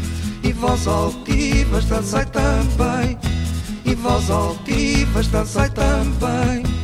e 0.44 0.52
vós 0.52 0.86
altivas, 0.88 1.86
dançai 1.86 2.26
também, 2.26 3.18
e 3.86 3.96
vós 3.96 4.30
altivas, 4.30 5.28
dançai 5.28 5.70
também. 5.70 6.75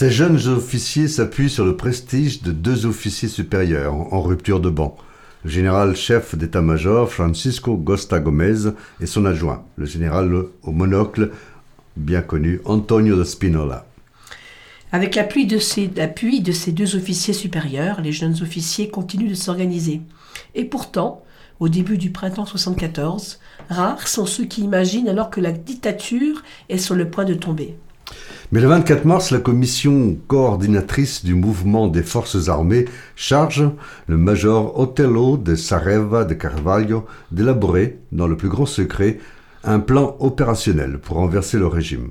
Ces 0.00 0.10
jeunes 0.10 0.48
officiers 0.48 1.08
s'appuient 1.08 1.50
sur 1.50 1.66
le 1.66 1.76
prestige 1.76 2.40
de 2.40 2.52
deux 2.52 2.86
officiers 2.86 3.28
supérieurs 3.28 3.92
en 3.92 4.22
rupture 4.22 4.58
de 4.58 4.70
banc. 4.70 4.96
Le 5.44 5.50
général 5.50 5.94
chef 5.94 6.34
d'état-major 6.34 7.12
Francisco 7.12 7.76
Gosta 7.76 8.18
Gomez 8.18 8.70
et 9.02 9.04
son 9.04 9.26
adjoint, 9.26 9.62
le 9.76 9.84
général 9.84 10.32
au 10.62 10.72
monocle 10.72 11.32
bien 11.98 12.22
connu 12.22 12.62
Antonio 12.64 13.14
de 13.14 13.24
Spinola. 13.24 13.84
Avec 14.90 15.16
l'appui 15.16 15.44
de, 15.44 15.58
ces, 15.58 15.86
de 15.88 16.52
ces 16.52 16.72
deux 16.72 16.96
officiers 16.96 17.34
supérieurs, 17.34 18.00
les 18.00 18.12
jeunes 18.12 18.40
officiers 18.40 18.88
continuent 18.88 19.28
de 19.28 19.34
s'organiser. 19.34 20.00
Et 20.54 20.64
pourtant, 20.64 21.22
au 21.58 21.68
début 21.68 21.98
du 21.98 22.08
printemps 22.08 22.46
74, 22.46 23.38
rares 23.68 24.08
sont 24.08 24.24
ceux 24.24 24.46
qui 24.46 24.62
imaginent 24.62 25.10
alors 25.10 25.28
que 25.28 25.42
la 25.42 25.52
dictature 25.52 26.42
est 26.70 26.78
sur 26.78 26.94
le 26.94 27.10
point 27.10 27.26
de 27.26 27.34
tomber. 27.34 27.76
Mais 28.52 28.60
le 28.60 28.66
24 28.66 29.04
mars, 29.04 29.30
la 29.30 29.38
commission 29.38 30.16
coordinatrice 30.26 31.24
du 31.24 31.34
mouvement 31.34 31.86
des 31.86 32.02
forces 32.02 32.48
armées 32.48 32.86
charge 33.14 33.64
le 34.08 34.16
major 34.16 34.78
Otello 34.78 35.36
de 35.36 35.54
Sareva 35.54 36.24
de 36.24 36.34
Carvalho 36.34 37.06
d'élaborer, 37.30 37.98
dans 38.10 38.26
le 38.26 38.36
plus 38.36 38.48
grand 38.48 38.66
secret, 38.66 39.18
un 39.62 39.78
plan 39.78 40.16
opérationnel 40.18 40.98
pour 40.98 41.18
renverser 41.18 41.58
le 41.58 41.68
régime. 41.68 42.10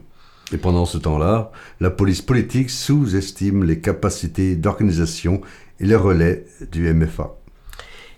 Et 0.53 0.57
pendant 0.57 0.85
ce 0.85 0.97
temps-là, 0.97 1.51
la 1.79 1.89
police 1.89 2.21
politique 2.21 2.69
sous-estime 2.69 3.63
les 3.63 3.81
capacités 3.81 4.55
d'organisation 4.55 5.41
et 5.79 5.85
les 5.85 5.95
relais 5.95 6.45
du 6.71 6.91
MFA. 6.93 7.35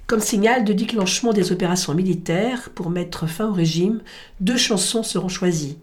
Comme 0.07 0.19
signal 0.19 0.63
de 0.63 0.73
déclenchement 0.73 1.33
des 1.33 1.51
opérations 1.51 1.93
militaires 1.93 2.69
pour 2.75 2.89
mettre 2.89 3.27
fin 3.27 3.47
au 3.47 3.53
régime, 3.53 4.01
deux 4.39 4.57
chansons 4.57 5.03
seront 5.03 5.29
choisies. 5.29 5.77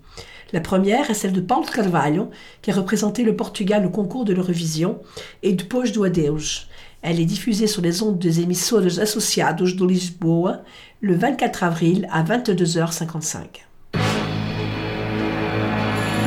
La 0.53 0.61
première 0.61 1.11
est 1.11 1.15
celle 1.15 1.33
de 1.33 1.41
Paulo 1.41 1.67
Carvalho, 1.67 2.31
qui 2.63 2.71
a 2.71 2.75
représenté 2.75 3.23
le 3.23 3.37
Portugal 3.37 3.85
au 3.85 3.91
concours 3.91 4.25
de 4.25 4.33
l'Eurovision, 4.33 4.99
et 5.43 5.53
de 5.53 5.63
Depois 5.63 5.89
do 5.89 6.05
Adeus. 6.05 6.69
Elle 7.03 7.21
est 7.21 7.27
diffusée 7.27 7.67
sur 7.67 7.83
les 7.83 8.03
ondes 8.03 8.19
des 8.19 8.41
émissoras 8.41 8.99
associados 9.01 9.73
de 9.73 9.87
Lisboa 9.87 10.63
le 11.01 11.15
24 11.15 11.65
avril 11.65 12.09
à 12.11 12.25
22h55. 12.25 13.45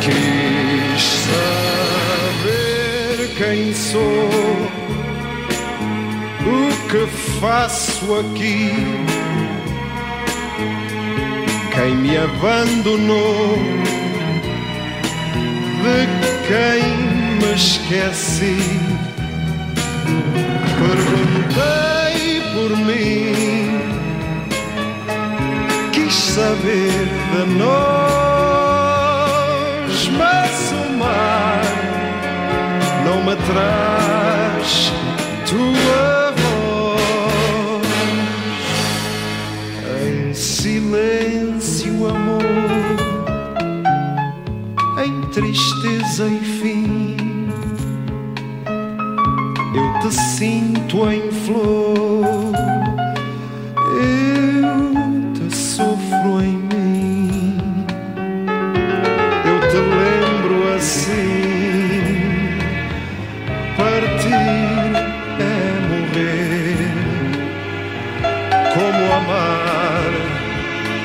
Quis 0.02 0.12
saber 0.98 2.52
quem 3.38 3.74
sou, 3.74 4.00
o 6.48 6.90
que 6.90 7.06
faço 7.40 8.16
aqui, 8.16 8.70
quem 11.74 11.96
me 11.96 12.18
abandonou, 12.18 13.58
de 15.84 16.08
quem 16.48 16.84
me 17.38 17.50
esqueci. 17.56 18.62
Perguntei 20.80 22.42
por 22.54 22.72
mim, 22.78 23.80
quis 25.92 26.14
saber 26.14 27.08
de 27.32 27.44
nós, 27.58 28.72
mas 30.18 30.54
o 30.72 30.84
mar 30.98 31.62
não 33.06 33.18
me 33.24 33.36
traz 33.48 34.70
tua 35.50 36.34
voz. 36.42 37.82
Em 40.04 40.34
silêncio, 40.34 41.94
amor, 42.08 42.61
tristeza 45.32 46.28
e 46.28 46.40
fim. 46.40 47.16
Eu 49.74 50.00
te 50.02 50.14
sinto 50.14 51.10
em 51.10 51.32
flor, 51.32 52.54
eu 53.96 55.34
te 55.34 55.56
sofro 55.56 56.42
em 56.42 56.58
mim. 56.58 57.58
Eu 59.46 59.60
te 59.70 59.78
lembro 59.78 60.76
assim: 60.76 61.40
partir 63.78 64.34
é 65.40 65.52
morrer. 65.90 66.92
Como 68.74 69.02
amar 69.14 70.12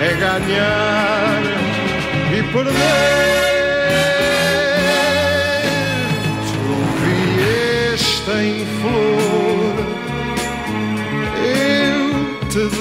é 0.00 0.10
ganhar 0.14 1.42
e 2.32 2.42
perder. 2.52 3.45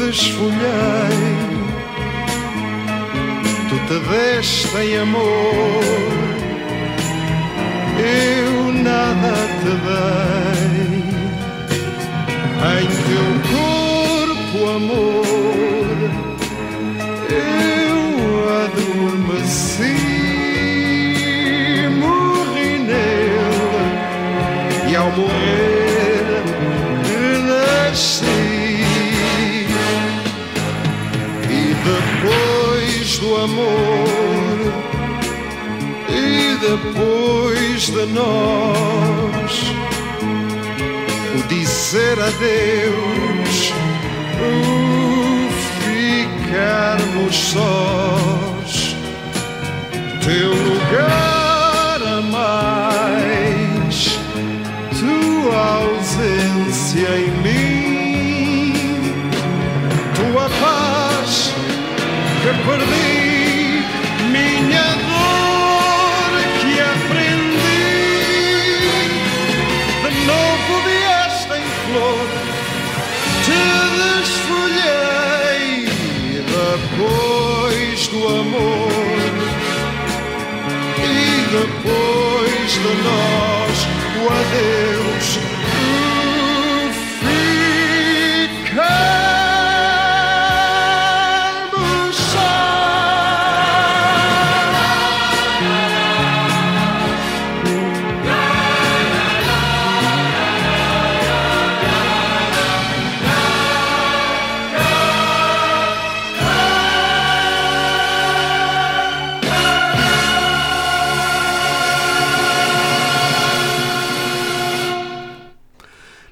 Desfolhei. 0.05 1.23
Tu 3.69 3.75
te 3.87 3.97
deste 4.09 4.77
em 4.77 4.97
amor, 4.97 5.83
eu 7.99 8.73
nada 8.83 9.33
te 9.61 9.73
dei. 9.85 10.95
Em 12.71 12.85
teu 13.07 13.27
corpo, 13.51 14.57
amor, 14.77 15.97
eu 17.29 17.99
adormeci, 18.63 19.99
morri 21.99 22.71
nele 22.79 23.89
e 24.89 24.95
ao 24.95 25.09
morrer 25.11 25.74
depois 36.67 37.89
de 37.91 38.05
nós, 38.07 39.51
o 41.35 41.47
dizer 41.47 42.19
adeus, 42.19 43.73
o 44.41 45.47
ficarmos 45.83 47.35
sós, 47.35 48.95
teu 50.23 50.49
lugar 50.49 51.34
depois 81.85 82.71
de 82.71 82.79
nós 83.03 83.87
o 84.17 84.33
adeus. 84.33 84.84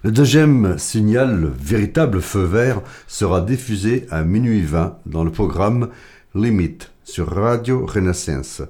Le 0.06 0.12
deuxième 0.12 0.78
signal, 0.78 1.40
le 1.40 1.48
véritable 1.48 2.20
feu 2.20 2.44
vert, 2.44 2.82
sera 3.08 3.40
diffusé 3.40 4.06
à 4.12 4.26
minuit 4.26 4.60
20 4.60 4.98
dans 5.06 5.24
le 5.24 5.32
programme 5.32 5.92
Limit 6.36 6.80
sur 7.06 7.30
Radio 7.30 7.86
Renaissance. 7.86 8.64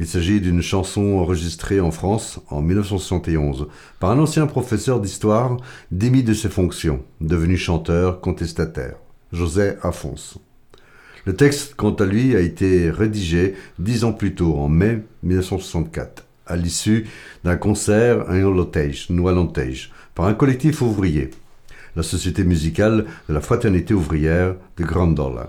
Il 0.00 0.06
s'agit 0.08 0.40
d'une 0.40 0.62
chanson 0.62 1.18
enregistrée 1.18 1.80
en 1.80 1.92
France 1.92 2.40
en 2.50 2.60
1971 2.60 3.68
par 4.00 4.10
un 4.10 4.18
ancien 4.18 4.48
professeur 4.48 4.98
d'histoire 4.98 5.58
démis 5.92 6.24
de 6.24 6.34
ses 6.34 6.48
fonctions, 6.48 7.04
devenu 7.20 7.56
chanteur 7.56 8.20
contestataire, 8.20 8.96
José 9.32 9.74
Afonso. 9.80 10.42
Le 11.24 11.36
texte, 11.36 11.74
quant 11.76 11.94
à 11.94 12.04
lui, 12.04 12.34
a 12.34 12.40
été 12.40 12.90
rédigé 12.90 13.54
dix 13.78 14.02
ans 14.02 14.12
plus 14.12 14.34
tôt, 14.34 14.56
en 14.56 14.68
mai 14.68 15.04
1964. 15.22 16.26
à 16.46 16.56
l'issue 16.56 17.06
d'un 17.44 17.56
concert 17.56 18.28
à 18.28 18.34
Noalantège, 18.34 19.92
par 20.14 20.26
un 20.26 20.34
collectif 20.34 20.82
ouvrier, 20.82 21.30
la 21.96 22.02
société 22.02 22.44
musicale 22.44 23.06
de 23.28 23.34
la 23.34 23.40
fraternité 23.40 23.94
ouvrière 23.94 24.54
de 24.76 24.84
Grandola. 24.84 25.48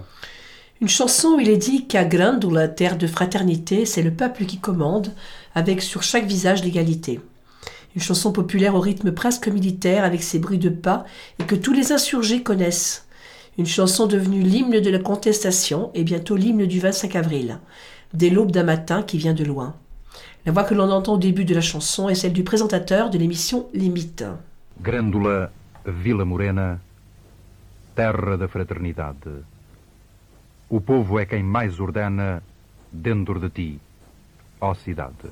Une 0.82 0.90
chanson 0.90 1.36
où 1.36 1.40
il 1.40 1.50
est 1.50 1.58
dit 1.58 1.88
qu'à 1.88 2.04
Grandula, 2.04 2.68
terre 2.68 2.98
de 2.98 3.08
fraternité, 3.08 3.86
c'est 3.86 4.02
le 4.02 4.12
peuple 4.12 4.46
qui 4.46 4.58
commande, 4.58 5.14
avec 5.54 5.82
sur 5.82 6.04
chaque 6.04 6.26
visage 6.26 6.64
l'égalité. 6.64 7.22
Une 7.96 8.02
chanson 8.02 8.34
populaire 8.34 8.76
au 8.76 8.82
rythme 8.82 9.14
presque 9.14 9.48
militaire, 9.48 10.04
avec 10.04 10.22
ses 10.22 10.40
bruits 10.40 10.58
de 10.58 10.70
pas, 10.70 11.06
et 11.40 11.46
que 11.46 11.56
tous 11.56 11.72
les 11.72 11.94
insurgés 11.94 12.44
connaissent. 12.44 13.06
Une 13.58 13.66
chanson 13.66 14.06
devenue 14.06 14.42
l'hymne 14.42 14.82
de 14.82 14.90
la 14.90 15.00
contestation 15.00 15.92
et 15.94 16.04
bientôt 16.04 16.36
l'hymne 16.36 16.66
du 16.66 16.82
25 16.82 17.16
avril, 17.16 17.60
dès 18.14 18.30
l'aube 18.30 18.52
d'un 18.52 18.64
matin 18.64 19.02
qui 19.02 19.18
vient 19.18 19.34
de 19.34 19.46
loin. 19.46 19.76
La 20.46 20.52
voix 20.52 20.66
que 20.66 20.74
l'on 20.74 20.92
entend 20.92 21.14
au 21.14 21.18
début 21.18 21.46
de 21.46 21.56
la 21.56 21.62
chanson 21.62 22.10
est 22.10 22.16
celle 22.16 22.34
du 22.34 22.44
présentateur 22.44 23.10
de 23.10 23.18
l'émission 23.18 23.68
Limite. 23.74 24.26
Grândola, 24.78 25.52
Vila 25.86 26.26
Morena, 26.26 26.82
terra 27.96 28.38
da 28.38 28.48
fraternidade. 28.48 29.44
O 30.70 30.82
povo 30.82 31.18
é 31.18 31.26
quem 31.26 31.44
mais 31.44 31.80
ordena 31.80 32.44
dentro 32.92 33.40
de 33.40 33.50
ti, 33.50 33.80
ó 34.60 34.74
cidade. 34.74 35.32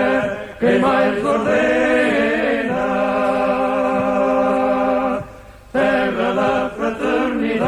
quem 0.61 0.79
mais 0.79 1.25
ordena 1.25 2.85
terra 5.73 6.33
da 6.33 6.69
fraternidade 6.77 7.61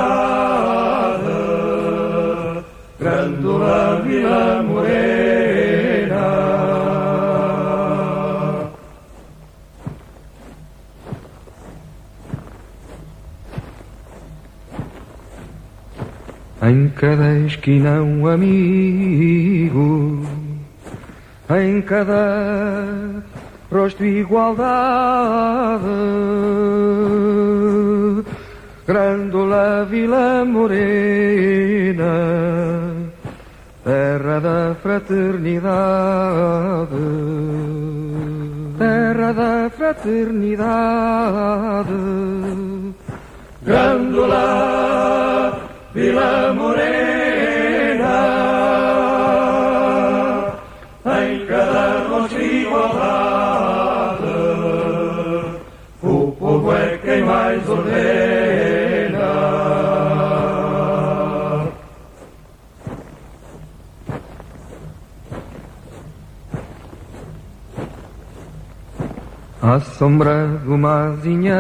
Grândola 3.00 4.02
Vila 4.06 4.62
Morena. 4.62 6.24
Em 16.62 16.90
cada 16.90 17.40
esquina 17.40 18.04
um 18.04 18.28
amigo 18.28 20.22
em 21.50 21.82
cada 21.82 23.24
rosto 23.72 24.06
igualdade. 24.06 25.84
Grândola 28.86 29.88
Vila 29.90 30.44
Morena, 30.46 32.04
terra 33.84 34.40
da 34.42 34.76
fraternidade, 34.82 35.64
terra 38.78 39.32
da 39.32 39.70
fraternidade. 39.70 41.94
Grândola 43.62 45.54
Vila 45.94 46.54
Morena, 46.54 48.04
mais. 57.62 58.34
À 69.66 69.80
sombra 69.80 70.60
de 70.62 70.70
uma 70.70 71.14
azinheira 71.14 71.56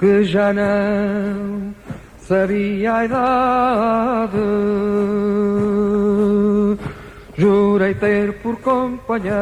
que 0.00 0.24
já 0.24 0.54
não 0.54 1.74
sabia 2.18 2.94
a 2.94 3.04
idade. 3.04 4.38
Jurei 7.36 7.94
ter 7.94 8.32
por 8.40 8.56
companheira 8.56 9.36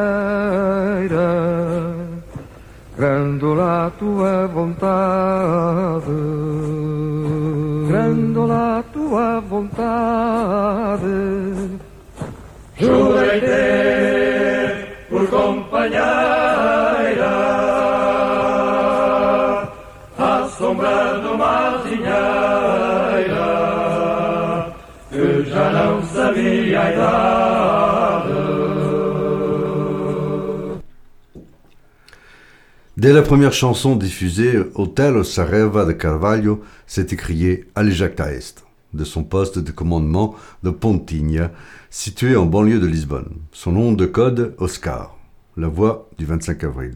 Grândola 3.01 3.87
a 3.87 3.89
tua 3.97 4.45
vontade 4.45 6.05
Grândola 7.87 8.77
a 8.77 8.83
tua 8.93 9.39
vontade 9.39 11.07
Jurei 12.77 13.39
ter 13.39 15.07
por 15.09 15.27
companheira 15.31 16.05
a 20.19 20.47
sombra 20.55 21.21
uma 21.33 21.81
que 25.09 25.43
já 25.49 25.71
não 25.71 26.03
sabia 26.03 26.81
a 26.81 26.91
idade. 26.93 27.80
Dès 33.01 33.13
la 33.13 33.23
première 33.23 33.51
chanson 33.51 33.95
diffusée, 33.95 34.59
Hotel 34.75 35.25
Sareva 35.25 35.85
de 35.85 35.91
Carvalho 35.91 36.61
s'est 36.85 37.07
écrié 37.09 37.65
Alejacta 37.73 38.31
Est, 38.31 38.63
de 38.93 39.03
son 39.03 39.23
poste 39.23 39.57
de 39.57 39.71
commandement 39.71 40.35
de 40.61 40.69
Pontinha, 40.69 41.49
situé 41.89 42.35
en 42.35 42.45
banlieue 42.45 42.79
de 42.79 42.85
Lisbonne. 42.85 43.39
Son 43.53 43.71
nom 43.71 43.93
de 43.93 44.05
code, 44.05 44.53
Oscar, 44.59 45.17
la 45.57 45.67
voix 45.67 46.09
du 46.19 46.25
25 46.25 46.63
avril. 46.63 46.93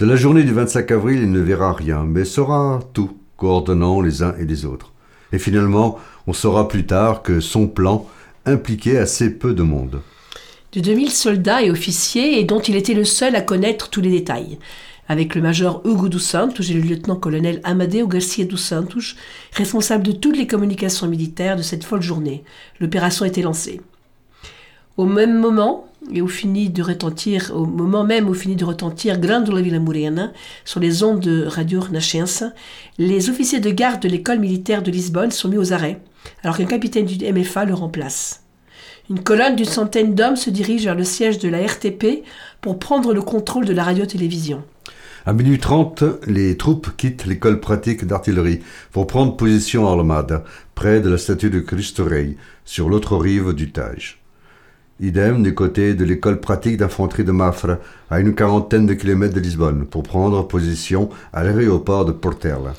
De 0.00 0.06
la 0.06 0.16
journée 0.16 0.42
du 0.42 0.52
25 0.52 0.90
avril, 0.90 1.20
il 1.22 1.30
ne 1.30 1.38
verra 1.38 1.72
rien, 1.72 2.02
mais 2.02 2.24
saura 2.24 2.80
tout, 2.92 3.16
coordonnant 3.36 4.00
les 4.00 4.24
uns 4.24 4.34
et 4.40 4.44
les 4.44 4.64
autres. 4.64 4.92
Et 5.32 5.38
finalement, 5.38 6.00
on 6.26 6.32
saura 6.32 6.66
plus 6.66 6.84
tard 6.84 7.22
que 7.22 7.38
son 7.38 7.68
plan 7.68 8.08
impliquait 8.44 8.98
assez 8.98 9.30
peu 9.30 9.54
de 9.54 9.62
monde. 9.62 10.02
De 10.72 10.80
2000 10.80 11.12
soldats 11.12 11.62
et 11.62 11.70
officiers, 11.70 12.40
et 12.40 12.44
dont 12.44 12.58
il 12.58 12.74
était 12.74 12.94
le 12.94 13.04
seul 13.04 13.36
à 13.36 13.40
connaître 13.40 13.88
tous 13.88 14.00
les 14.00 14.10
détails. 14.10 14.58
Avec 15.08 15.34
le 15.34 15.42
major 15.42 15.82
Hugo 15.84 16.08
dos 16.08 16.18
et 16.18 16.72
le 16.72 16.80
lieutenant-colonel 16.80 17.60
Amadeo 17.64 18.06
Garcia 18.06 18.44
dos 18.44 18.56
Santos, 18.56 19.16
responsable 19.52 20.04
de 20.04 20.12
toutes 20.12 20.36
les 20.36 20.46
communications 20.46 21.08
militaires 21.08 21.56
de 21.56 21.62
cette 21.62 21.84
folle 21.84 22.02
journée, 22.02 22.44
l'opération 22.80 23.24
était 23.24 23.42
lancée. 23.42 23.80
Au 24.96 25.06
même 25.06 25.38
moment, 25.38 25.88
et 26.12 26.20
où 26.20 26.28
finit 26.28 26.68
de 26.68 26.82
retentir, 26.82 27.52
au 27.54 27.64
moment 27.64 28.04
même 28.04 28.28
où 28.28 28.34
finit 28.34 28.56
de 28.56 28.64
retentir 28.64 29.18
Grândola 29.18 29.62
Vila 29.62 29.78
Morena 29.78 30.32
sur 30.64 30.80
les 30.80 31.02
ondes 31.02 31.20
de 31.20 31.44
Radio 31.46 31.80
Renascença, 31.80 32.52
les 32.98 33.30
officiers 33.30 33.60
de 33.60 33.70
garde 33.70 34.02
de 34.02 34.08
l'école 34.08 34.38
militaire 34.38 34.82
de 34.82 34.90
Lisbonne 34.90 35.30
sont 35.30 35.48
mis 35.48 35.58
aux 35.58 35.72
arrêts, 35.72 36.00
alors 36.42 36.56
qu'un 36.56 36.66
capitaine 36.66 37.06
du 37.06 37.16
MFA 37.32 37.64
le 37.64 37.74
remplace. 37.74 38.42
Une 39.10 39.22
colonne 39.22 39.56
d'une 39.56 39.64
centaine 39.64 40.14
d'hommes 40.14 40.36
se 40.36 40.50
dirige 40.50 40.84
vers 40.84 40.94
le 40.94 41.04
siège 41.04 41.38
de 41.38 41.48
la 41.48 41.66
RTP 41.66 42.22
pour 42.60 42.78
prendre 42.78 43.12
le 43.12 43.22
contrôle 43.22 43.64
de 43.64 43.72
la 43.72 43.84
radio-télévision. 43.84 44.62
À 45.24 45.32
minuit 45.32 45.60
30, 45.60 46.02
les 46.26 46.56
troupes 46.56 46.96
quittent 46.96 47.26
l'école 47.26 47.60
pratique 47.60 48.04
d'artillerie 48.04 48.58
pour 48.90 49.06
prendre 49.06 49.36
position 49.36 49.88
à 49.88 49.92
Almada, 49.92 50.42
près 50.74 51.00
de 51.00 51.08
la 51.08 51.16
statue 51.16 51.48
de 51.48 51.60
Cristo 51.60 52.04
Rei, 52.04 52.36
sur 52.64 52.88
l'autre 52.88 53.16
rive 53.16 53.52
du 53.52 53.70
Tage. 53.70 54.20
Idem 54.98 55.44
du 55.44 55.54
côté 55.54 55.94
de 55.94 56.04
l'école 56.04 56.40
pratique 56.40 56.76
d'infanterie 56.76 57.22
de 57.22 57.30
Mafra, 57.30 57.78
à 58.10 58.18
une 58.18 58.34
quarantaine 58.34 58.84
de 58.84 58.94
kilomètres 58.94 59.34
de 59.34 59.38
Lisbonne, 59.38 59.86
pour 59.86 60.02
prendre 60.02 60.42
position 60.48 61.08
à 61.32 61.44
l'aéroport 61.44 62.04
de 62.04 62.10
Portela. 62.10 62.74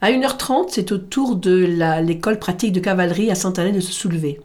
À 0.00 0.12
1h30, 0.12 0.66
c'est 0.68 0.92
au 0.92 0.98
tour 0.98 1.34
de 1.34 1.66
l'école 2.00 2.38
pratique 2.38 2.74
de 2.74 2.80
cavalerie 2.80 3.32
à 3.32 3.34
Saint-Alain 3.34 3.72
de 3.72 3.80
se 3.80 3.90
soulever. 3.90 4.38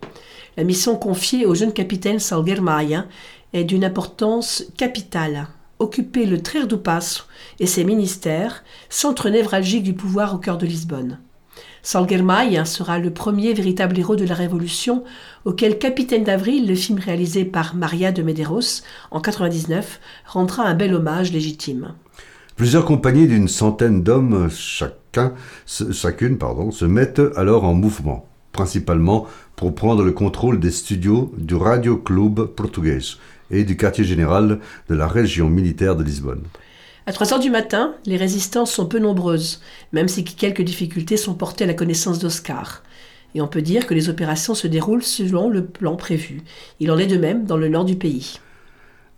La 0.58 0.64
mission 0.64 0.96
confiée 0.96 1.46
au 1.46 1.54
jeune 1.54 1.72
capitaine 1.72 2.18
Salguer 2.18 2.62
Maia 2.62 3.06
est 3.54 3.64
d'une 3.64 3.86
importance 3.86 4.66
capitale. 4.76 5.48
Occuper 5.80 6.26
le 6.26 6.42
Trer 6.42 6.68
do 6.68 6.78
Passo 6.78 7.24
et 7.60 7.66
ses 7.66 7.84
ministères, 7.84 8.64
centre 8.90 9.30
névralgique 9.30 9.84
du 9.84 9.94
pouvoir 9.94 10.36
au 10.36 10.38
cœur 10.38 10.58
de 10.58 10.66
Lisbonne. 10.66 11.20
Salguer 11.82 12.22
Maia 12.22 12.64
sera 12.64 12.98
le 12.98 13.12
premier 13.12 13.54
véritable 13.54 14.00
héros 14.00 14.16
de 14.16 14.26
la 14.26 14.36
Révolution, 14.36 15.04
auquel 15.44 15.78
Capitaine 15.78 16.24
d'Avril, 16.24 16.66
le 16.66 16.76
film 16.76 16.98
réalisé 16.98 17.44
par 17.44 17.76
Maria 17.76 18.14
de 18.14 18.24
Medeiros 18.24 18.84
en 19.12 19.20
99, 19.20 20.00
rendra 20.26 20.64
un 20.64 20.76
bel 20.76 20.94
hommage 20.94 21.34
légitime. 21.34 21.94
Plusieurs 22.56 22.86
compagnies 22.86 23.28
d'une 23.28 23.50
centaine 23.50 24.02
d'hommes 24.02 24.50
chacun, 24.50 25.34
chacune 25.66 26.38
pardon, 26.38 26.72
se 26.72 26.86
mettent 26.86 27.22
alors 27.36 27.66
en 27.66 27.74
mouvement, 27.74 28.30
principalement 28.54 29.28
pour 29.56 29.76
prendre 29.76 30.04
le 30.04 30.12
contrôle 30.12 30.60
des 30.60 30.72
studios 30.72 31.34
du 31.38 31.56
Radio 31.56 31.98
Club 31.98 32.46
Português 32.46 33.18
et 33.54 33.64
du 33.64 33.78
quartier 33.78 34.04
général 34.04 34.60
de 34.90 34.96
la 34.96 35.08
région 35.08 35.50
militaire 35.50 35.96
de 35.96 36.04
Lisbonne. 36.04 36.44
À 37.06 37.14
3 37.14 37.34
heures 37.34 37.40
du 37.40 37.50
matin, 37.50 37.94
les 38.06 38.18
résistances 38.18 38.72
sont 38.72 38.86
peu 38.86 39.00
nombreuses, 39.00 39.62
même 39.92 40.08
si 40.08 40.24
quelques 40.24 40.62
difficultés 40.62 41.18
sont 41.18 41.34
portées 41.34 41.66
à 41.66 41.68
la 41.68 41.74
connaissance 41.74 42.20
d'Oscar. 42.20 42.82
Et 43.36 43.42
on 43.42 43.48
peut 43.48 43.62
dire 43.62 43.88
que 43.88 43.94
les 43.94 44.10
opérations 44.10 44.56
se 44.56 44.68
déroulent 44.68 45.04
selon 45.04 45.50
le 45.50 45.66
plan 45.66 45.96
prévu. 45.96 46.42
Il 46.80 46.92
en 46.92 46.98
est 46.98 47.08
de 47.08 47.18
même 47.18 47.46
dans 47.46 47.58
le 47.58 47.68
nord 47.68 47.86
du 47.86 47.96
pays. 47.96 48.40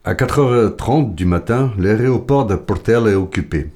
À 0.04 0.14
4h30 0.14 1.16
du 1.16 1.26
matin, 1.26 1.74
l'aéroport 1.78 2.46
de 2.46 2.56
Portel 2.56 3.08
est 3.08 3.16
occupé. 3.16 3.70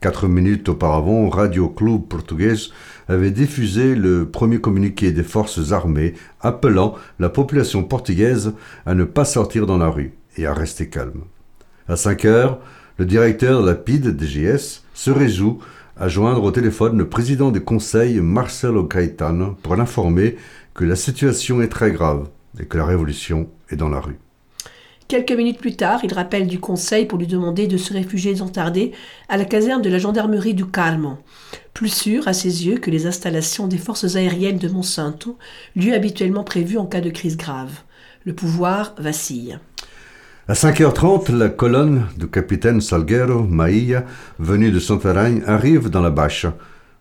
Quatre 0.00 0.28
minutes 0.28 0.70
auparavant, 0.70 1.28
Radio 1.28 1.68
Club 1.68 2.06
Português 2.08 2.70
avait 3.06 3.30
diffusé 3.30 3.94
le 3.94 4.26
premier 4.26 4.58
communiqué 4.58 5.12
des 5.12 5.22
forces 5.22 5.72
armées 5.72 6.14
appelant 6.40 6.94
la 7.18 7.28
population 7.28 7.82
portugaise 7.82 8.54
à 8.86 8.94
ne 8.94 9.04
pas 9.04 9.26
sortir 9.26 9.66
dans 9.66 9.76
la 9.76 9.90
rue 9.90 10.14
et 10.38 10.46
à 10.46 10.54
rester 10.54 10.88
calme. 10.88 11.24
À 11.86 11.96
5 11.96 12.24
heures, 12.24 12.60
le 12.96 13.04
directeur 13.04 13.60
de 13.60 13.66
la 13.66 13.74
PID 13.74 14.16
DGS 14.16 14.84
se 14.94 15.10
résout 15.10 15.58
à 15.98 16.08
joindre 16.08 16.44
au 16.44 16.50
téléphone 16.50 16.96
le 16.96 17.10
président 17.10 17.50
du 17.50 17.60
conseil 17.60 18.20
Marcelo 18.22 18.84
Caetano 18.84 19.58
pour 19.62 19.76
l'informer 19.76 20.38
que 20.72 20.86
la 20.86 20.96
situation 20.96 21.60
est 21.60 21.68
très 21.68 21.92
grave 21.92 22.26
et 22.58 22.64
que 22.64 22.78
la 22.78 22.86
révolution 22.86 23.50
est 23.68 23.76
dans 23.76 23.90
la 23.90 24.00
rue. 24.00 24.16
Quelques 25.10 25.32
minutes 25.32 25.58
plus 25.58 25.74
tard, 25.74 25.98
il 26.04 26.14
rappelle 26.14 26.46
du 26.46 26.60
conseil 26.60 27.04
pour 27.04 27.18
lui 27.18 27.26
demander 27.26 27.66
de 27.66 27.76
se 27.76 27.92
réfugier 27.92 28.36
sans 28.36 28.48
tarder 28.48 28.92
à 29.28 29.36
la 29.36 29.44
caserne 29.44 29.82
de 29.82 29.90
la 29.90 29.98
gendarmerie 29.98 30.54
du 30.54 30.64
Carmo, 30.64 31.18
plus 31.74 31.88
sûr 31.88 32.28
à 32.28 32.32
ses 32.32 32.64
yeux 32.64 32.78
que 32.78 32.92
les 32.92 33.06
installations 33.06 33.66
des 33.66 33.76
forces 33.76 34.14
aériennes 34.14 34.58
de 34.58 34.68
Monsanto, 34.68 35.36
lieu 35.74 35.94
habituellement 35.94 36.44
prévu 36.44 36.78
en 36.78 36.86
cas 36.86 37.00
de 37.00 37.10
crise 37.10 37.36
grave. 37.36 37.80
Le 38.24 38.34
pouvoir 38.34 38.94
vacille. 38.98 39.58
À 40.46 40.52
5h30, 40.52 41.36
la 41.36 41.48
colonne 41.48 42.06
du 42.16 42.28
capitaine 42.28 42.80
Salguero 42.80 43.42
Maia, 43.42 44.04
venu 44.38 44.70
de 44.70 44.78
Santarém, 44.78 45.42
arrive 45.44 45.90
dans 45.90 46.02
la 46.02 46.10
bâche, 46.10 46.46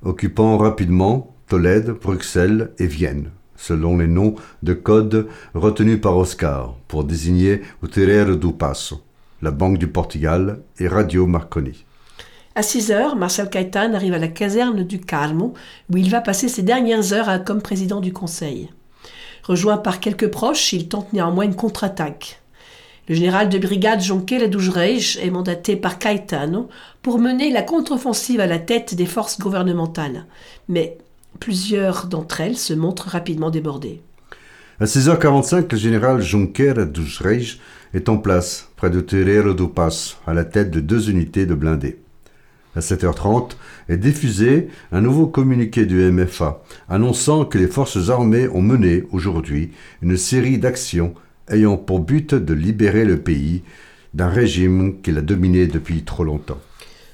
occupant 0.01 0.57
rapidement 0.57 1.35
Tolède, 1.47 1.91
Bruxelles 1.91 2.71
et 2.79 2.87
Vienne, 2.87 3.29
selon 3.59 3.97
les 3.97 4.07
noms 4.07 4.35
de 4.63 4.73
code 4.73 5.27
retenus 5.53 6.01
par 6.01 6.17
Oscar 6.17 6.75
pour 6.87 7.03
désigner 7.03 7.61
o 7.83 7.87
do 8.35 8.51
Passo, 8.51 9.01
la 9.41 9.51
Banque 9.51 9.77
du 9.77 9.87
Portugal 9.87 10.61
et 10.79 10.87
Radio 10.87 11.27
Marconi. 11.27 11.85
À 12.55 12.63
6 12.63 12.91
heures, 12.91 13.15
Marcel 13.15 13.49
Caetan 13.49 13.93
arrive 13.93 14.13
à 14.13 14.17
la 14.17 14.27
caserne 14.27 14.83
du 14.83 14.99
Carmo, 14.99 15.53
où 15.91 15.97
il 15.97 16.09
va 16.09 16.21
passer 16.21 16.47
ses 16.47 16.63
dernières 16.63 17.13
heures 17.13 17.43
comme 17.43 17.61
président 17.61 18.01
du 18.01 18.11
conseil. 18.11 18.69
Rejoint 19.43 19.77
par 19.77 19.99
quelques 19.99 20.29
proches, 20.29 20.73
il 20.73 20.87
tente 20.87 21.13
néanmoins 21.13 21.45
une 21.45 21.55
contre-attaque. 21.55 22.41
Le 23.07 23.15
général 23.15 23.49
de 23.49 23.57
brigade 23.57 24.01
Jonquera 24.01 24.47
dos 24.47 24.71
Reis 24.71 25.17
est 25.21 25.31
mandaté 25.31 25.75
par 25.75 25.97
Caetano 25.97 26.69
pour 27.01 27.17
mener 27.17 27.49
la 27.49 27.63
contre-offensive 27.63 28.39
à 28.39 28.45
la 28.45 28.59
tête 28.59 28.93
des 28.93 29.07
forces 29.07 29.39
gouvernementales. 29.39 30.25
Mais 30.67 30.97
plusieurs 31.39 32.07
d'entre 32.07 32.41
elles 32.41 32.57
se 32.57 32.73
montrent 32.73 33.07
rapidement 33.09 33.49
débordées. 33.49 34.01
À 34.79 34.85
6h45, 34.85 35.71
le 35.71 35.77
général 35.77 36.21
Junqueira 36.21 36.85
dos 36.85 37.01
Reis 37.19 37.59
est 37.93 38.07
en 38.07 38.17
place, 38.17 38.69
près 38.77 38.89
de 38.89 39.01
Terreiro 39.01 39.53
do 39.53 39.67
Passo, 39.67 40.15
à 40.25 40.33
la 40.33 40.45
tête 40.45 40.71
de 40.71 40.79
deux 40.79 41.09
unités 41.09 41.45
de 41.45 41.53
blindés. 41.53 41.99
À 42.75 42.81
7h30 42.81 43.51
est 43.89 43.97
diffusé 43.97 44.69
un 44.91 45.01
nouveau 45.01 45.27
communiqué 45.27 45.85
du 45.85 45.99
MFA 46.11 46.63
annonçant 46.87 47.43
que 47.43 47.57
les 47.57 47.67
forces 47.67 48.09
armées 48.09 48.47
ont 48.47 48.61
mené 48.61 49.03
aujourd'hui 49.11 49.71
une 50.01 50.17
série 50.17 50.59
d'actions 50.59 51.13
ayant 51.49 51.77
pour 51.77 51.99
but 51.99 52.35
de 52.35 52.53
libérer 52.53 53.05
le 53.05 53.17
pays 53.17 53.63
d'un 54.13 54.29
régime 54.29 55.01
qu'il 55.01 55.17
a 55.17 55.21
dominé 55.21 55.67
depuis 55.67 56.03
trop 56.03 56.23
longtemps. 56.23 56.59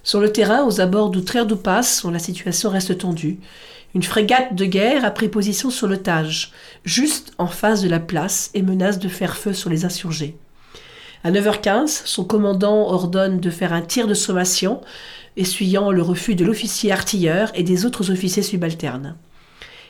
Sur 0.03 0.19
le 0.19 0.31
terrain, 0.31 0.65
aux 0.65 0.81
abords 0.81 1.09
d'Outrère 1.09 1.47
du 1.47 1.55
Pass, 1.55 2.03
où 2.03 2.11
la 2.11 2.19
situation 2.19 2.69
reste 2.69 2.99
tendue, 2.99 3.39
une 3.95 4.03
frégate 4.03 4.53
de 4.55 4.65
guerre 4.65 5.05
a 5.05 5.09
pris 5.09 5.29
position 5.29 5.69
sur 5.69 5.87
le 5.87 5.95
Tage, 5.97 6.51
juste 6.83 7.31
en 7.37 7.47
face 7.47 7.81
de 7.81 7.87
la 7.87 8.01
place, 8.01 8.51
et 8.53 8.61
menace 8.61 8.99
de 8.99 9.07
faire 9.07 9.37
feu 9.37 9.53
sur 9.53 9.69
les 9.69 9.85
insurgés. 9.85 10.37
À 11.23 11.31
9h15, 11.31 12.01
son 12.03 12.25
commandant 12.25 12.89
ordonne 12.89 13.39
de 13.39 13.49
faire 13.49 13.71
un 13.71 13.81
tir 13.81 14.05
de 14.05 14.13
sommation, 14.13 14.81
essuyant 15.37 15.91
le 15.91 16.01
refus 16.01 16.35
de 16.35 16.43
l'officier 16.43 16.91
artilleur 16.91 17.51
et 17.55 17.63
des 17.63 17.85
autres 17.85 18.11
officiers 18.11 18.43
subalternes. 18.43 19.15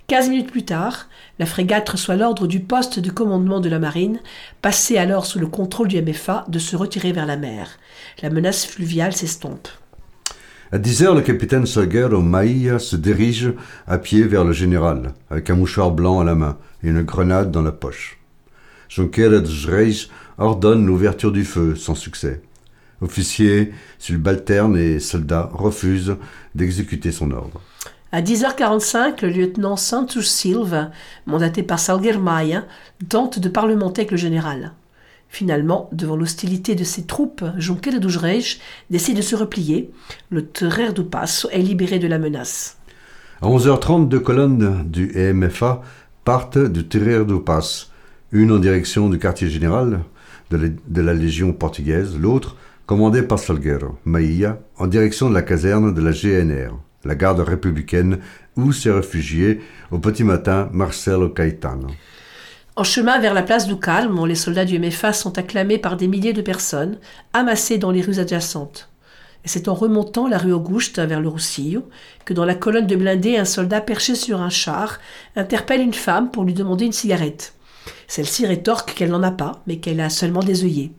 Quinze 0.07 0.29
minutes 0.29 0.51
plus 0.51 0.65
tard, 0.65 1.09
la 1.39 1.47
frégate 1.47 1.89
reçoit 1.89 2.15
l'ordre 2.15 2.45
du 2.45 2.59
poste 2.59 2.99
de 2.99 3.09
commandement 3.09 3.59
de 3.59 3.69
la 3.69 3.79
marine, 3.79 4.19
passé 4.61 4.99
alors 4.99 5.25
sous 5.25 5.39
le 5.39 5.47
contrôle 5.47 5.87
du 5.87 5.99
MFA, 5.99 6.45
de 6.47 6.59
se 6.59 6.75
retirer 6.75 7.11
vers 7.11 7.25
la 7.25 7.37
mer. 7.37 7.79
La 8.21 8.29
menace 8.29 8.67
fluviale 8.67 9.13
s'estompe. 9.13 9.67
À 10.71 10.79
10h, 10.79 11.13
le 11.13 11.21
capitaine 11.21 11.67
Salguero 11.67 12.23
Maia 12.23 12.79
se 12.79 12.95
dirige 12.95 13.53
à 13.85 13.99
pied 13.99 14.23
vers 14.23 14.43
le 14.43 14.51
général, 14.51 15.13
avec 15.29 15.51
un 15.51 15.55
mouchoir 15.55 15.91
blanc 15.91 16.19
à 16.19 16.23
la 16.23 16.33
main 16.33 16.57
et 16.83 16.87
une 16.87 17.03
grenade 17.03 17.51
dans 17.51 17.61
la 17.61 17.71
poche. 17.71 18.17
Junqueira 18.89 19.41
dos 19.41 19.67
Reis 19.69 20.09
ordonne 20.39 20.87
l'ouverture 20.87 21.31
du 21.31 21.45
feu, 21.45 21.75
sans 21.75 21.93
succès. 21.93 22.41
Officiers, 23.01 23.73
subalternes 23.99 24.75
et 24.75 24.99
soldats 24.99 25.51
refusent 25.53 26.17
d'exécuter 26.55 27.11
son 27.11 27.29
ordre. 27.29 27.61
À 28.11 28.23
10h45, 28.23 29.21
le 29.21 29.29
lieutenant 29.29 29.75
Santos 29.75 30.23
Silva, 30.23 30.89
mandaté 31.27 31.61
par 31.61 31.77
Salguer 31.77 32.17
Maia, 32.17 32.65
tente 33.07 33.37
de 33.37 33.49
parlementer 33.49 34.01
avec 34.01 34.11
le 34.11 34.17
général. 34.17 34.73
Finalement, 35.29 35.89
devant 35.91 36.15
l'hostilité 36.15 36.75
de 36.75 36.83
ses 36.83 37.03
troupes, 37.03 37.43
Junqueira 37.57 37.99
dos 37.99 38.19
Reis 38.19 38.59
décide 38.89 39.17
de 39.17 39.21
se 39.21 39.35
replier. 39.35 39.91
Le 40.29 40.45
Terreiro 40.45 40.93
do 40.93 41.03
Passo 41.03 41.49
est 41.51 41.59
libéré 41.59 41.99
de 41.99 42.07
la 42.07 42.19
menace. 42.19 42.77
À 43.41 43.47
11h30, 43.47 44.07
deux 44.07 44.21
colonnes 44.21 44.83
du 44.89 45.11
EMFA 45.15 45.81
partent 46.23 46.57
du 46.57 46.87
Terreiro 46.87 47.25
do 47.25 47.39
Passo, 47.39 47.87
une 48.31 48.51
en 48.51 48.59
direction 48.59 49.09
du 49.09 49.19
quartier 49.19 49.49
général 49.49 50.01
de 50.51 51.01
la, 51.01 51.13
Légion 51.13 51.53
portugaise, 51.53 52.17
l'autre, 52.17 52.55
commandée 52.85 53.23
par 53.23 53.39
Salguero 53.39 53.97
Maia, 54.05 54.59
en 54.77 54.87
direction 54.87 55.29
de 55.29 55.33
la 55.33 55.41
caserne 55.41 55.93
de 55.93 56.01
la 56.01 56.11
GNR, 56.11 56.71
la 57.03 57.15
garde 57.15 57.39
républicaine, 57.39 58.19
où 58.55 58.71
s'est 58.71 58.91
réfugié 58.91 59.61
au 59.91 59.99
petit 59.99 60.23
matin 60.23 60.69
Marcelo 60.71 61.29
Caetano. 61.29 61.87
En 62.77 62.83
chemin 62.83 63.19
vers 63.19 63.33
la 63.33 63.41
place 63.41 63.67
du 63.67 63.79
Calme, 63.79 64.25
les 64.25 64.35
soldats 64.35 64.65
du 64.65 64.77
MFA 64.77 65.13
sont 65.13 65.37
acclamés 65.37 65.77
par 65.77 65.95
des 65.95 66.09
milliers 66.09 66.33
de 66.33 66.41
personnes, 66.41 66.97
amassées 67.31 67.77
dans 67.77 67.91
les 67.91 68.01
rues 68.01 68.19
adjacentes. 68.19 68.89
C'est 69.45 69.69
en 69.69 69.73
remontant 69.73 70.27
la 70.27 70.37
rue 70.37 70.51
Augusta 70.51 71.05
vers 71.05 71.21
le 71.21 71.29
Roussillo 71.29 71.87
que 72.25 72.33
dans 72.33 72.43
la 72.43 72.53
colonne 72.53 72.85
de 72.85 72.97
blindés, 72.97 73.37
un 73.37 73.45
soldat 73.45 73.79
perché 73.79 74.13
sur 74.13 74.41
un 74.41 74.49
char 74.49 74.99
interpelle 75.37 75.79
une 75.79 75.93
femme 75.93 76.31
pour 76.31 76.43
lui 76.43 76.53
demander 76.53 76.85
une 76.85 76.91
cigarette. 76.91 77.53
Celle-ci 78.09 78.45
rétorque 78.45 78.93
qu'elle 78.93 79.11
n'en 79.11 79.23
a 79.23 79.31
pas, 79.31 79.61
mais 79.67 79.77
qu'elle 79.77 80.01
a 80.01 80.09
seulement 80.09 80.43
des 80.43 80.65
œillets. 80.65 80.91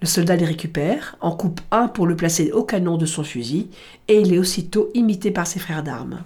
Le 0.00 0.06
soldat 0.06 0.36
les 0.36 0.46
récupère, 0.46 1.16
en 1.20 1.32
coupe 1.32 1.60
un 1.72 1.88
pour 1.88 2.06
le 2.06 2.16
placer 2.16 2.52
au 2.52 2.64
canon 2.64 2.96
de 2.96 3.04
son 3.04 3.22
fusil, 3.22 3.68
et 4.08 4.18
il 4.18 4.32
est 4.32 4.38
aussitôt 4.38 4.88
imité 4.94 5.30
par 5.30 5.46
ses 5.46 5.60
frères 5.60 5.82
d'armes. 5.82 6.22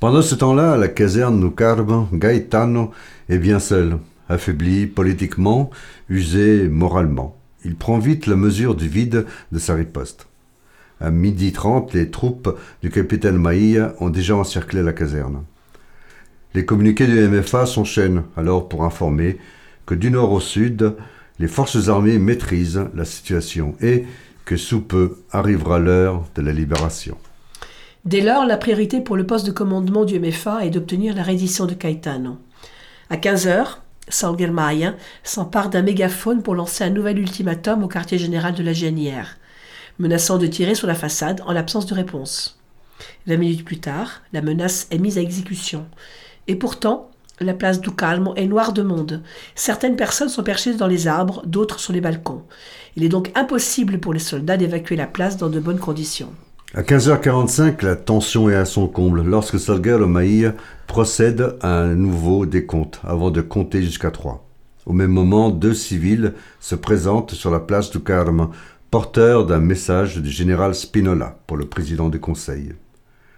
Pendant 0.00 0.22
ce 0.22 0.36
temps-là, 0.36 0.74
à 0.74 0.76
la 0.76 0.86
caserne 0.86 1.40
du 1.40 1.52
Carme, 1.52 2.06
Gaetano 2.12 2.92
est 3.28 3.38
bien 3.38 3.58
seul, 3.58 3.98
affaibli 4.28 4.86
politiquement, 4.86 5.70
usé 6.08 6.68
moralement. 6.68 7.36
Il 7.64 7.74
prend 7.74 7.98
vite 7.98 8.28
la 8.28 8.36
mesure 8.36 8.76
du 8.76 8.86
vide 8.86 9.26
de 9.50 9.58
sa 9.58 9.74
riposte. 9.74 10.28
À 11.00 11.10
midi 11.10 11.50
trente, 11.50 11.94
les 11.94 12.12
troupes 12.12 12.56
du 12.80 12.90
capitaine 12.90 13.38
Maïa 13.38 13.92
ont 13.98 14.08
déjà 14.08 14.36
encerclé 14.36 14.84
la 14.84 14.92
caserne. 14.92 15.42
Les 16.54 16.64
communiqués 16.64 17.08
du 17.08 17.18
MFA 17.18 17.66
s'enchaînent 17.66 18.22
alors 18.36 18.68
pour 18.68 18.84
informer 18.84 19.36
que 19.84 19.96
du 19.96 20.12
nord 20.12 20.30
au 20.30 20.40
sud, 20.40 20.94
les 21.40 21.48
forces 21.48 21.88
armées 21.88 22.20
maîtrisent 22.20 22.84
la 22.94 23.04
situation 23.04 23.74
et 23.80 24.04
que 24.44 24.56
sous 24.56 24.80
peu 24.80 25.16
arrivera 25.32 25.80
l'heure 25.80 26.22
de 26.36 26.42
la 26.42 26.52
libération. 26.52 27.18
Dès 28.04 28.20
lors, 28.20 28.46
la 28.46 28.56
priorité 28.56 29.00
pour 29.00 29.16
le 29.16 29.26
poste 29.26 29.46
de 29.46 29.50
commandement 29.50 30.04
du 30.04 30.18
MFA 30.18 30.64
est 30.64 30.70
d'obtenir 30.70 31.14
la 31.14 31.22
reddition 31.22 31.66
de 31.66 31.74
Caetano. 31.74 32.38
À 33.10 33.16
15h, 33.16 33.78
Salgermaia 34.08 34.94
s'empare 35.24 35.68
d'un 35.68 35.82
mégaphone 35.82 36.42
pour 36.42 36.54
lancer 36.54 36.84
un 36.84 36.90
nouvel 36.90 37.18
ultimatum 37.18 37.82
au 37.82 37.88
quartier 37.88 38.18
général 38.18 38.54
de 38.54 38.62
la 38.62 38.72
GNIR, 38.72 39.36
menaçant 39.98 40.38
de 40.38 40.46
tirer 40.46 40.74
sur 40.74 40.86
la 40.86 40.94
façade 40.94 41.42
en 41.44 41.52
l'absence 41.52 41.86
de 41.86 41.94
réponse. 41.94 42.58
Vingt 43.26 43.36
minutes 43.36 43.64
plus 43.64 43.80
tard, 43.80 44.22
la 44.32 44.42
menace 44.42 44.86
est 44.90 44.98
mise 44.98 45.18
à 45.18 45.20
exécution. 45.20 45.86
Et 46.46 46.56
pourtant, 46.56 47.10
la 47.40 47.54
place 47.54 47.80
du 47.80 47.90
Calme 47.90 48.32
est 48.36 48.46
noire 48.46 48.72
de 48.72 48.82
monde. 48.82 49.22
Certaines 49.54 49.96
personnes 49.96 50.28
sont 50.28 50.42
perchées 50.42 50.74
dans 50.74 50.86
les 50.86 51.06
arbres, 51.06 51.42
d'autres 51.46 51.78
sur 51.78 51.92
les 51.92 52.00
balcons. 52.00 52.42
Il 52.96 53.04
est 53.04 53.08
donc 53.08 53.30
impossible 53.34 53.98
pour 53.98 54.12
les 54.12 54.18
soldats 54.18 54.56
d'évacuer 54.56 54.96
la 54.96 55.06
place 55.06 55.36
dans 55.36 55.48
de 55.48 55.60
bonnes 55.60 55.78
conditions. 55.78 56.32
À 56.74 56.82
15h45, 56.82 57.82
la 57.82 57.96
tension 57.96 58.50
est 58.50 58.54
à 58.54 58.66
son 58.66 58.88
comble 58.88 59.22
lorsque 59.22 59.58
Salguero 59.58 60.06
Maïa 60.06 60.52
procède 60.86 61.56
à 61.62 61.78
un 61.78 61.94
nouveau 61.94 62.44
décompte 62.44 63.00
avant 63.04 63.30
de 63.30 63.40
compter 63.40 63.80
jusqu'à 63.82 64.10
trois. 64.10 64.46
Au 64.84 64.92
même 64.92 65.10
moment, 65.10 65.48
deux 65.48 65.72
civils 65.72 66.34
se 66.60 66.74
présentent 66.74 67.32
sur 67.32 67.50
la 67.50 67.58
place 67.58 67.90
du 67.90 68.00
Carme, 68.00 68.50
porteurs 68.90 69.46
d'un 69.46 69.60
message 69.60 70.18
du 70.18 70.28
général 70.28 70.74
Spinola 70.74 71.38
pour 71.46 71.56
le 71.56 71.64
président 71.64 72.10
du 72.10 72.20
conseil. 72.20 72.74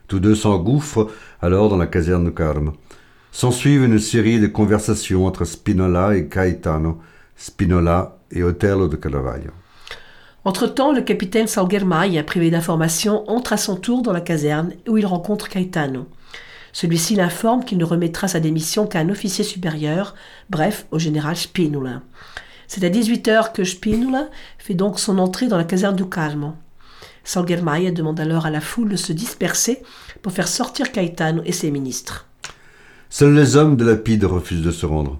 Tous 0.08 0.18
deux 0.18 0.34
s'engouffrent 0.34 1.06
alors 1.40 1.68
dans 1.68 1.76
la 1.76 1.86
caserne 1.86 2.24
du 2.24 2.34
Carme. 2.34 2.72
S'ensuivent 3.30 3.84
une 3.84 4.00
série 4.00 4.40
de 4.40 4.48
conversations 4.48 5.24
entre 5.24 5.44
Spinola 5.44 6.16
et 6.16 6.26
Caetano, 6.26 6.98
Spinola 7.36 8.18
et 8.32 8.42
Otello 8.42 8.88
de 8.88 8.96
Caravaggio. 8.96 9.52
Entre-temps, 10.44 10.92
le 10.92 11.02
capitaine 11.02 11.46
Salguermaia, 11.46 12.22
privé 12.22 12.50
d'informations, 12.50 13.28
entre 13.30 13.52
à 13.52 13.58
son 13.58 13.76
tour 13.76 14.00
dans 14.00 14.12
la 14.12 14.22
caserne 14.22 14.72
où 14.88 14.96
il 14.96 15.04
rencontre 15.04 15.48
Caetano. 15.48 16.06
Celui-ci 16.72 17.14
l'informe 17.14 17.64
qu'il 17.64 17.76
ne 17.76 17.84
remettra 17.84 18.26
sa 18.26 18.40
démission 18.40 18.86
qu'à 18.86 19.00
un 19.00 19.10
officier 19.10 19.44
supérieur, 19.44 20.14
bref, 20.48 20.86
au 20.92 20.98
général 20.98 21.36
Spinola. 21.36 22.00
C'est 22.68 22.84
à 22.84 22.88
18h 22.88 23.52
que 23.52 23.64
Spinola 23.64 24.28
fait 24.58 24.74
donc 24.74 24.98
son 24.98 25.18
entrée 25.18 25.48
dans 25.48 25.58
la 25.58 25.64
caserne 25.64 25.96
du 25.96 26.08
Calmo. 26.08 26.54
Salguermaia 27.22 27.90
demande 27.90 28.20
alors 28.20 28.46
à 28.46 28.50
la 28.50 28.62
foule 28.62 28.88
de 28.88 28.96
se 28.96 29.12
disperser 29.12 29.82
pour 30.22 30.32
faire 30.32 30.48
sortir 30.48 30.90
Caetano 30.90 31.42
et 31.44 31.52
ses 31.52 31.70
ministres. 31.70 32.28
Seuls 33.10 33.34
les 33.34 33.56
hommes 33.56 33.76
de 33.76 33.84
la 33.84 33.96
PIDE 33.96 34.24
refusent 34.24 34.62
de 34.62 34.70
se 34.70 34.86
rendre. 34.86 35.18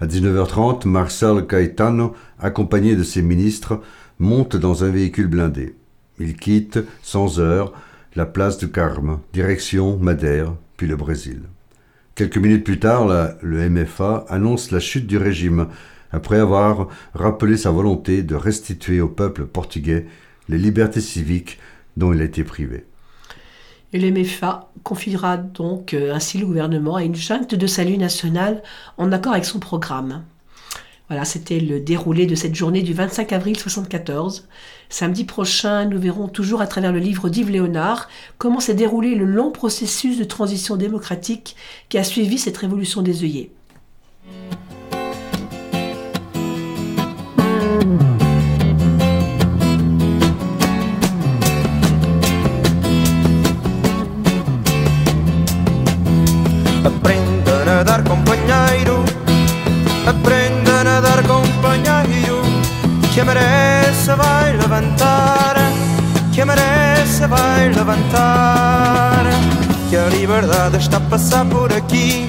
À 0.00 0.06
19h30, 0.06 0.88
Marcel 0.88 1.46
Caetano, 1.46 2.14
accompagné 2.38 2.96
de 2.96 3.02
ses 3.02 3.22
ministres, 3.22 3.80
monte 4.20 4.54
dans 4.54 4.84
un 4.84 4.90
véhicule 4.90 5.26
blindé. 5.26 5.74
Il 6.20 6.36
quitte, 6.36 6.78
sans 7.02 7.40
heure, 7.40 7.72
la 8.14 8.26
place 8.26 8.58
du 8.58 8.70
Carme, 8.70 9.20
direction 9.32 9.96
Madère, 9.96 10.54
puis 10.76 10.86
le 10.86 10.94
Brésil. 10.94 11.40
Quelques 12.14 12.36
minutes 12.36 12.64
plus 12.64 12.78
tard, 12.78 13.08
le 13.40 13.70
MFA 13.70 14.26
annonce 14.28 14.70
la 14.70 14.80
chute 14.80 15.06
du 15.06 15.16
régime, 15.16 15.68
après 16.12 16.38
avoir 16.38 16.88
rappelé 17.14 17.56
sa 17.56 17.70
volonté 17.70 18.22
de 18.22 18.34
restituer 18.34 19.00
au 19.00 19.08
peuple 19.08 19.46
portugais 19.46 20.06
les 20.48 20.58
libertés 20.58 21.00
civiques 21.00 21.58
dont 21.96 22.12
il 22.12 22.20
a 22.20 22.24
été 22.24 22.44
privé. 22.44 22.84
Et 23.92 23.98
le 23.98 24.10
MFA 24.10 24.70
confiera 24.82 25.36
donc 25.36 25.94
euh, 25.94 26.14
ainsi 26.14 26.38
le 26.38 26.46
gouvernement 26.46 26.96
à 26.96 27.02
une 27.02 27.16
junte 27.16 27.54
de 27.54 27.66
salut 27.66 27.98
national 27.98 28.62
en 28.98 29.10
accord 29.10 29.32
avec 29.32 29.44
son 29.44 29.58
programme. 29.58 30.22
Voilà, 31.10 31.24
c'était 31.24 31.58
le 31.58 31.80
déroulé 31.80 32.24
de 32.24 32.36
cette 32.36 32.54
journée 32.54 32.82
du 32.82 32.94
25 32.94 33.32
avril 33.32 33.58
74. 33.58 34.46
Samedi 34.88 35.24
prochain, 35.24 35.84
nous 35.84 35.98
verrons 35.98 36.28
toujours 36.28 36.60
à 36.60 36.68
travers 36.68 36.92
le 36.92 37.00
livre 37.00 37.28
d'Yves 37.28 37.50
Léonard 37.50 38.08
comment 38.38 38.60
s'est 38.60 38.74
déroulé 38.74 39.16
le 39.16 39.24
long 39.24 39.50
processus 39.50 40.18
de 40.18 40.22
transition 40.22 40.76
démocratique 40.76 41.56
qui 41.88 41.98
a 41.98 42.04
suivi 42.04 42.38
cette 42.38 42.58
révolution 42.58 43.02
des 43.02 43.24
œillets. 43.24 43.50
Que 63.20 63.26
merece 63.26 64.14
vai 64.16 64.56
levantar. 64.56 65.54
Que 66.32 66.42
merece 66.42 67.26
vai 67.26 67.68
levantar. 67.68 69.26
Que 69.90 69.96
a 69.98 70.08
liberdade 70.08 70.78
está 70.78 70.96
a 70.96 71.00
passar 71.00 71.44
por 71.44 71.70
aqui. 71.70 72.26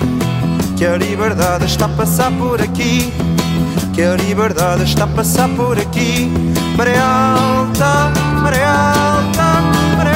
Que 0.76 0.86
a 0.86 0.98
liberdade 0.98 1.64
está 1.64 1.86
a 1.86 1.88
passar 1.88 2.30
por 2.34 2.62
aqui. 2.62 3.14
Que 3.94 4.04
a 4.04 4.18
liberdade 4.18 4.84
está 4.84 5.06
a 5.06 5.08
passar 5.08 5.48
por 5.56 5.80
aqui. 5.80 6.30
Maré 6.76 7.00
alta, 7.00 8.12
maré 8.44 8.66
alta, 8.66 9.62
maré 9.96 10.12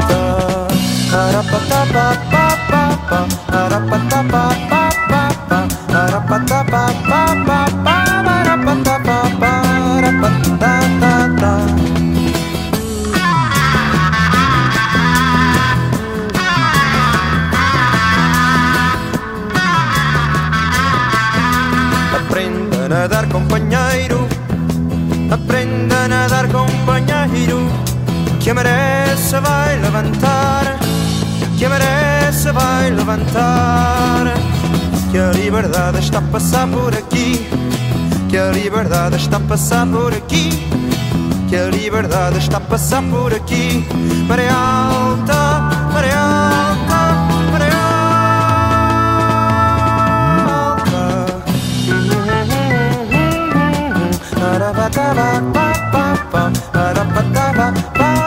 alta. 0.00 0.66
Arapatapapapapa, 1.14 3.28
arapatapapapapa, 3.52 4.79
Aprendan 6.30 6.62
a 22.92 23.08
dar 23.08 23.28
compañero, 23.28 24.28
aprendan 25.32 26.12
a 26.12 26.28
dar 26.28 26.48
compañero, 26.48 27.58
que 28.42 28.54
merece 28.54 29.40
va 29.40 29.64
a 29.64 29.76
levantare. 29.76 30.80
que 31.60 31.68
merece 31.68 32.50
va 32.52 32.78
a 32.78 32.90
levantar. 32.90 33.99
Que 35.10 35.18
a 35.18 35.32
liberdade 35.32 35.98
está 35.98 36.18
a 36.18 36.22
passar 36.22 36.68
por 36.68 36.94
aqui. 36.94 37.48
Que 38.28 38.38
a 38.38 38.52
liberdade 38.52 39.16
está 39.16 39.38
a 39.38 39.40
passar 39.40 39.84
por 39.86 40.14
aqui. 40.14 40.50
Que 41.48 41.56
a 41.56 41.66
liberdade 41.68 42.38
está 42.38 42.58
a 42.58 42.60
passar 42.60 43.02
por 43.02 43.34
aqui. 43.34 43.84
Maré 44.28 44.48
alta, 44.48 45.90
maré 45.92 46.12
alta, 46.12 47.14
maré 47.50 47.70
Aprenda 57.20 58.14
a 58.16 58.19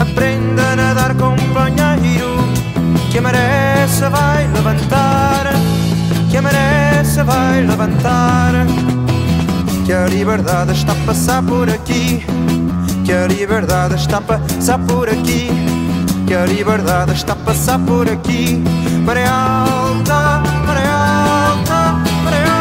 Aprenda 0.00 0.72
a 0.72 0.76
nadar, 0.76 1.14
companheiro. 1.14 2.36
Que 3.10 3.18
a 3.18 3.22
merece 3.22 4.08
vai 4.08 4.46
levantar. 4.48 5.52
Que 6.30 6.36
a 6.36 6.42
merece 6.42 7.22
vai 7.22 7.62
levantar. 7.62 8.52
Que 9.84 9.92
a 9.92 10.06
liberdade 10.06 10.72
está 10.72 10.92
a 10.92 10.96
passar 11.06 11.42
por 11.42 11.70
aqui. 11.70 12.24
Que 13.04 13.12
a 13.12 13.26
liberdade 13.26 13.94
está 13.94 14.18
a 14.18 14.20
passar 14.20 14.78
por 14.80 15.08
aqui. 15.08 15.48
Que 16.26 16.34
a 16.34 16.44
liberdade 16.44 17.12
está 17.12 17.34
a 17.34 17.36
passar 17.36 17.78
por 17.78 18.08
aqui. 18.10 18.62
Maré 19.04 19.24
alta, 19.26 20.42
maré 20.66 20.86
alta, 20.88 21.94
maré 22.24 22.42
alta. 22.42 22.56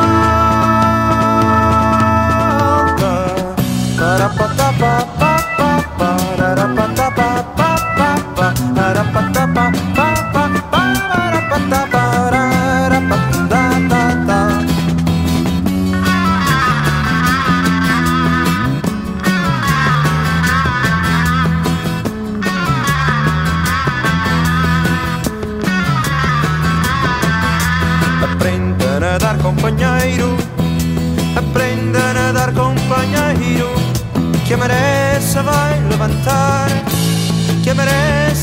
Parapatapapapapa, 3.97 4.54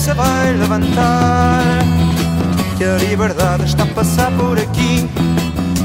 se 0.02 0.12
vai 0.14 0.52
levantar. 0.54 1.62
Que 2.76 2.84
a 2.84 2.96
liberdade 2.96 3.64
está 3.64 3.84
a 3.84 3.86
passar 3.86 4.32
por 4.32 4.58
aqui. 4.58 5.08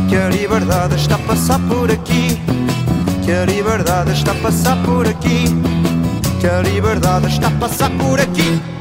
Que 0.09 0.15
a 0.15 0.29
liberdade 0.29 0.95
está 0.95 1.15
a 1.15 1.19
passar 1.19 1.59
por 1.59 1.91
aqui. 1.91 2.41
Que 3.23 3.31
a 3.31 3.45
liberdade 3.45 4.13
está 4.13 4.31
a 4.31 4.35
passar 4.35 4.77
por 4.83 5.07
aqui. 5.07 5.45
Que 6.39 6.47
a 6.47 6.61
liberdade 6.63 7.27
está 7.27 7.47
a 7.47 7.51
passar 7.51 7.91
por 7.91 8.19
aqui. 8.19 8.76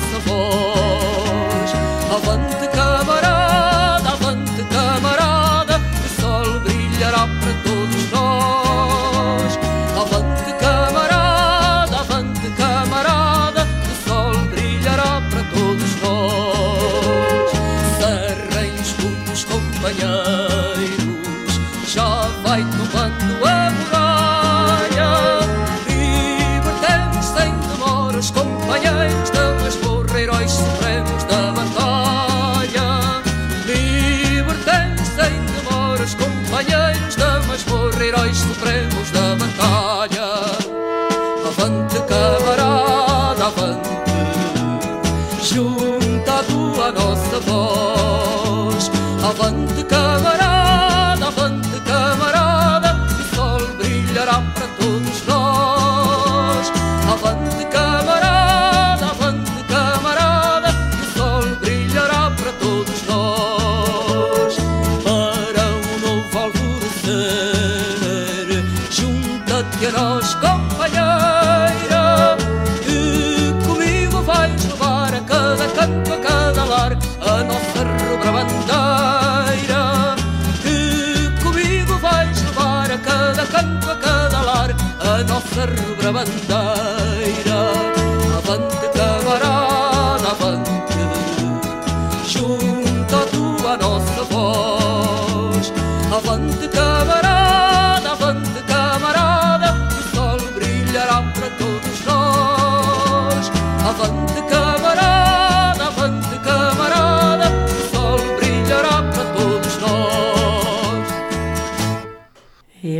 house 0.00 0.37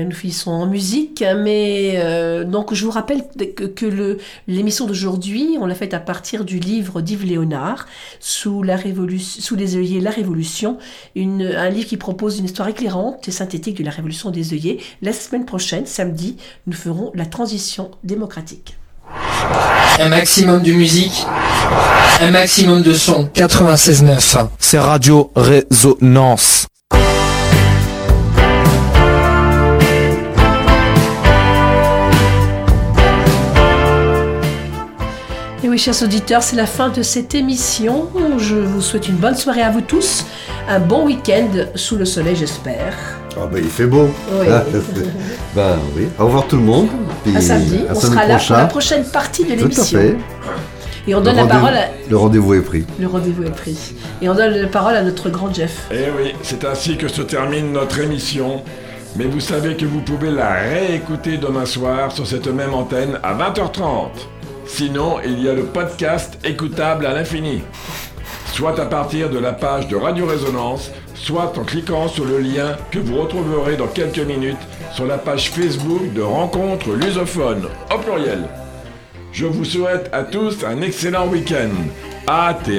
nous 0.08 0.14
finissons 0.14 0.50
en 0.50 0.66
musique, 0.66 1.22
mais 1.36 1.94
euh, 1.96 2.44
donc 2.44 2.74
je 2.74 2.84
vous 2.84 2.90
rappelle 2.90 3.22
que, 3.56 3.64
que 3.64 3.86
le- 3.86 4.18
l'émission 4.46 4.86
d'aujourd'hui, 4.86 5.56
on 5.60 5.66
l'a 5.66 5.74
faite 5.74 5.94
à 5.94 6.00
partir 6.00 6.44
du 6.44 6.58
livre 6.58 7.00
d'Yves 7.00 7.24
Léonard, 7.24 7.86
sous, 8.20 8.62
la 8.62 8.76
révolution, 8.76 9.40
sous 9.40 9.54
les 9.56 9.76
œillets 9.76 10.00
La 10.00 10.10
Révolution, 10.10 10.78
une, 11.14 11.42
un 11.42 11.68
livre 11.70 11.86
qui 11.86 11.96
propose 11.96 12.38
une 12.38 12.46
histoire 12.46 12.68
éclairante 12.68 13.28
et 13.28 13.30
synthétique 13.30 13.76
de 13.78 13.84
la 13.84 13.90
Révolution 13.90 14.30
des 14.30 14.52
œillets. 14.52 14.78
La 15.02 15.12
semaine 15.12 15.44
prochaine, 15.44 15.86
samedi, 15.86 16.36
nous 16.66 16.72
ferons 16.72 17.12
la 17.14 17.26
transition 17.26 17.90
démocratique. 18.02 18.76
Un 20.00 20.08
maximum 20.10 20.62
de 20.62 20.72
musique, 20.72 21.24
un 22.20 22.30
maximum 22.30 22.82
de 22.82 22.92
son. 22.92 23.24
96.9. 23.34 24.48
C'est 24.58 24.78
Radio 24.78 25.30
Résonance. 25.34 26.66
Oui, 35.78 35.84
chers 35.84 36.02
auditeurs, 36.02 36.42
c'est 36.42 36.56
la 36.56 36.66
fin 36.66 36.88
de 36.88 37.02
cette 37.02 37.36
émission. 37.36 38.08
Je 38.36 38.56
vous 38.56 38.80
souhaite 38.80 39.06
une 39.06 39.14
bonne 39.14 39.36
soirée 39.36 39.62
à 39.62 39.70
vous 39.70 39.80
tous, 39.80 40.26
un 40.68 40.80
bon 40.80 41.06
week-end 41.06 41.46
sous 41.76 41.94
le 41.94 42.04
soleil, 42.04 42.34
j'espère. 42.34 42.94
Ah 43.36 43.46
ben 43.46 43.60
il 43.62 43.70
fait 43.70 43.86
beau. 43.86 44.08
Oui. 44.40 44.46
Ah, 44.50 44.64
ben 45.54 45.78
oui. 45.94 46.08
Au 46.18 46.24
revoir 46.26 46.48
tout 46.48 46.56
le 46.56 46.62
monde. 46.62 46.88
Puis 47.22 47.36
À 47.36 47.40
samedi, 47.40 47.78
à 47.88 47.92
on 47.92 47.94
samedi 47.94 48.16
sera 48.16 48.26
là 48.26 48.38
pour 48.38 48.56
la 48.56 48.66
prochaine 48.66 49.04
partie 49.04 49.44
de 49.44 49.50
Tout 49.50 49.52
à 49.52 49.56
l'émission. 49.56 49.84
fait. 50.00 50.16
Et 51.06 51.14
on 51.14 51.18
Le 51.18 51.24
donne 51.26 51.36
la 51.36 51.46
parole 51.46 51.74
à... 51.74 51.84
Le 52.10 52.16
rendez-vous 52.16 52.54
est 52.54 52.60
pris. 52.60 52.84
Le 52.98 53.06
rendez-vous 53.06 53.44
est 53.44 53.54
pris. 53.54 53.94
Et 54.20 54.28
on 54.28 54.34
donne 54.34 54.54
la 54.54 54.66
parole 54.66 54.96
à 54.96 55.02
notre 55.02 55.30
grand 55.30 55.54
Jeff. 55.54 55.86
Eh 55.92 56.10
oui, 56.18 56.34
c'est 56.42 56.64
ainsi 56.64 56.96
que 56.96 57.06
se 57.06 57.22
termine 57.22 57.72
notre 57.72 58.00
émission. 58.00 58.62
Mais 59.14 59.26
vous 59.26 59.40
savez 59.40 59.76
que 59.76 59.84
vous 59.86 60.00
pouvez 60.00 60.32
la 60.32 60.54
réécouter 60.54 61.36
demain 61.38 61.66
soir 61.66 62.10
sur 62.10 62.26
cette 62.26 62.48
même 62.48 62.74
antenne 62.74 63.20
à 63.22 63.32
20h30. 63.32 64.08
Sinon, 64.68 65.16
il 65.24 65.42
y 65.42 65.48
a 65.48 65.54
le 65.54 65.64
podcast 65.64 66.38
écoutable 66.44 67.06
à 67.06 67.12
l'infini, 67.12 67.62
soit 68.52 68.78
à 68.78 68.84
partir 68.86 69.30
de 69.30 69.38
la 69.38 69.52
page 69.52 69.88
de 69.88 69.96
Radio 69.96 70.26
Résonance, 70.26 70.92
soit 71.14 71.58
en 71.58 71.64
cliquant 71.64 72.06
sur 72.06 72.24
le 72.24 72.38
lien 72.38 72.76
que 72.92 72.98
vous 72.98 73.16
retrouverez 73.16 73.76
dans 73.76 73.88
quelques 73.88 74.18
minutes 74.18 74.56
sur 74.92 75.06
la 75.06 75.18
page 75.18 75.50
Facebook 75.50 76.12
de 76.12 76.22
Rencontre 76.22 76.92
Lusophone, 76.92 77.66
au 77.92 77.98
pluriel. 77.98 78.44
Je 79.32 79.46
vous 79.46 79.64
souhaite 79.64 80.10
à 80.12 80.22
tous 80.22 80.62
un 80.64 80.80
excellent 80.82 81.26
week-end. 81.26 81.70
À 82.26 82.54
tes 82.54 82.78